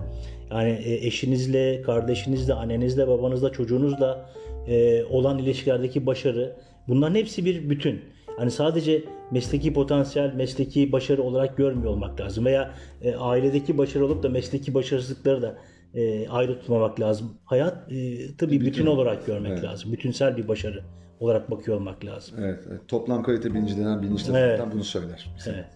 yani 0.51 0.71
e, 0.71 1.07
eşinizle, 1.07 1.83
kardeşinizle, 1.83 2.55
annenizle, 2.55 3.09
babanızla, 3.09 3.53
çocuğunuzla 3.53 4.31
e, 4.69 5.05
olan 5.05 5.39
ilişkilerdeki 5.39 6.07
başarı. 6.07 6.57
Bunların 6.89 7.15
hepsi 7.15 7.45
bir 7.45 7.71
bütün. 7.71 8.01
Hani 8.39 8.51
sadece 8.51 9.05
mesleki 9.31 9.73
potansiyel, 9.73 10.35
mesleki 10.35 10.93
başarı 10.93 11.23
olarak 11.23 11.57
görmüyor 11.57 11.93
olmak 11.93 12.21
lazım. 12.21 12.45
Veya 12.45 12.75
e, 13.03 13.15
ailedeki 13.15 13.79
başarı 13.79 14.07
olup 14.07 14.23
da 14.23 14.29
mesleki 14.29 14.75
başarısızlıkları 14.75 15.43
da 15.43 15.59
e, 15.95 16.29
ayrı 16.29 16.59
tutmamak 16.61 17.01
lazım. 17.01 17.31
Hayat 17.45 17.93
e, 17.93 18.19
tabii 18.37 18.61
bütün 18.61 18.87
olarak 18.87 19.27
görmek 19.27 19.53
Evet. 19.53 19.65
lazım. 19.65 19.93
Bütünsel 19.93 20.37
bir 20.37 20.49
başarı 20.49 20.85
olarak 21.21 21.51
bakıyor 21.51 21.77
olmak 21.77 22.05
lazım. 22.05 22.39
Evet, 22.41 22.65
evet. 22.71 22.81
toplam 22.89 23.23
kalite 23.23 23.55
bilinci 23.55 23.77
denen 23.77 24.03
bilinç 24.03 24.29
de 24.29 24.33
Evet. 24.39 24.61
bunu 24.73 24.85
söyler. 24.85 25.31
Evet. 25.47 25.67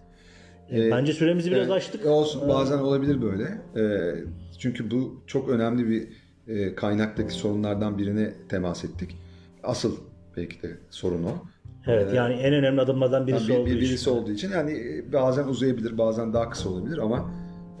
E, 0.71 0.91
Bence 0.91 1.13
süremizi 1.13 1.51
biraz 1.51 1.61
Evet, 1.61 1.71
açtık. 1.71 2.05
Olsun 2.05 2.49
bazen 2.49 2.77
olabilir 2.77 3.21
böyle. 3.21 3.43
Ee, 3.77 4.15
çünkü 4.59 4.91
bu 4.91 5.23
çok 5.27 5.49
önemli 5.49 5.89
bir 5.89 6.07
e, 6.47 6.75
kaynaktaki 6.75 7.33
sorunlardan 7.33 7.97
birine 7.97 8.33
temas 8.49 8.85
ettik. 8.85 9.17
Asıl 9.63 9.97
belki 10.37 10.61
de 10.61 10.77
sorun 10.89 11.23
o. 11.23 11.52
Evet 11.87 12.13
yani 12.13 12.33
en 12.33 12.53
önemli 12.53 12.81
adımlardan 12.81 13.27
birisi 13.27 13.51
Yani 13.51 13.57
bir, 13.57 13.61
olduğu 13.61 13.65
bir- 13.69 13.71
için. 13.75 13.89
birisi 13.89 14.09
olduğu 14.09 14.31
için 14.31 14.51
yani 14.51 14.71
e, 14.71 15.13
bazen 15.13 15.43
uzayabilir, 15.47 15.97
bazen 15.97 16.33
daha 16.33 16.49
kısa 16.49 16.69
olabilir 16.69 16.97
ama 16.97 17.31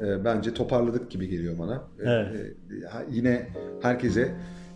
e, 0.01 0.25
bence 0.25 0.53
toparladık 0.53 1.11
gibi 1.11 1.27
geliyor 1.27 1.59
bana. 1.59 1.73
E, 1.75 2.09
Evet. 2.09 2.35
e, 2.35 2.85
yine 3.11 3.47
herkese 3.81 4.31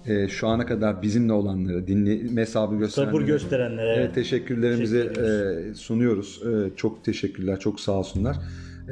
e, 0.06 0.28
şu 0.28 0.48
ana 0.48 0.66
kadar 0.66 1.02
bizimle 1.02 1.34
olanları, 1.34 1.88
dinleme 1.88 2.42
hesabı 2.42 2.76
gösterenlere, 2.76 3.14
Sabır 3.16 3.26
gösterenlere. 3.28 3.94
Evet, 3.96 4.16
teşekkürlerimizi 4.16 5.02
Teşekkür 5.02 5.24
e, 5.72 5.74
sunuyoruz. 5.76 6.42
E, 6.48 6.76
çok 6.76 7.04
teşekkürler, 7.04 7.60
çok 7.60 7.80
sağ 7.80 7.92
olsunlar. 7.92 8.38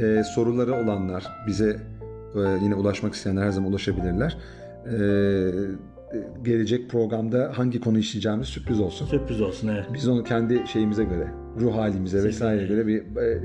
E, 0.01 0.23
soruları 0.36 0.73
olanlar, 0.73 1.25
bize 1.47 1.79
e, 2.36 2.39
yine 2.63 2.75
ulaşmak 2.75 3.13
isteyenler 3.13 3.41
her 3.43 3.51
zaman 3.51 3.69
ulaşabilirler. 3.69 4.38
E, 4.86 4.95
gelecek 6.43 6.89
programda 6.89 7.51
hangi 7.55 7.79
konu 7.79 7.97
işleyeceğimiz 7.99 8.47
sürpriz 8.47 8.79
olsun. 8.79 9.05
Sürpriz 9.05 9.41
olsun 9.41 9.67
evet. 9.67 9.85
Biz 9.93 10.07
onu 10.07 10.23
kendi 10.23 10.61
şeyimize 10.73 11.03
göre, 11.03 11.27
ruh 11.59 11.75
halimize 11.75 12.23
vesaire 12.23 12.67
göre 12.67 12.87
bir 12.87 12.97
e, 13.01 13.41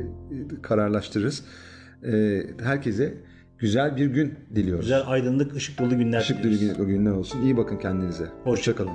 kararlaştırırız. 0.63 1.45
E, 2.07 2.43
herkese 2.63 3.15
güzel 3.59 3.97
bir 3.97 4.07
gün 4.07 4.35
diliyoruz. 4.55 4.85
Güzel 4.85 5.03
aydınlık 5.07 5.55
ışık 5.57 5.79
dolu 5.79 5.99
günler 5.99 6.21
Işık 6.21 6.43
diliyoruz. 6.43 6.79
dolu 6.79 6.87
gün- 6.87 6.97
günler 6.97 7.11
olsun. 7.13 7.43
İyi 7.43 7.57
bakın 7.57 7.77
kendinize. 7.77 8.25
Hoşça 8.25 8.51
Hoşçakalın. 8.51 8.91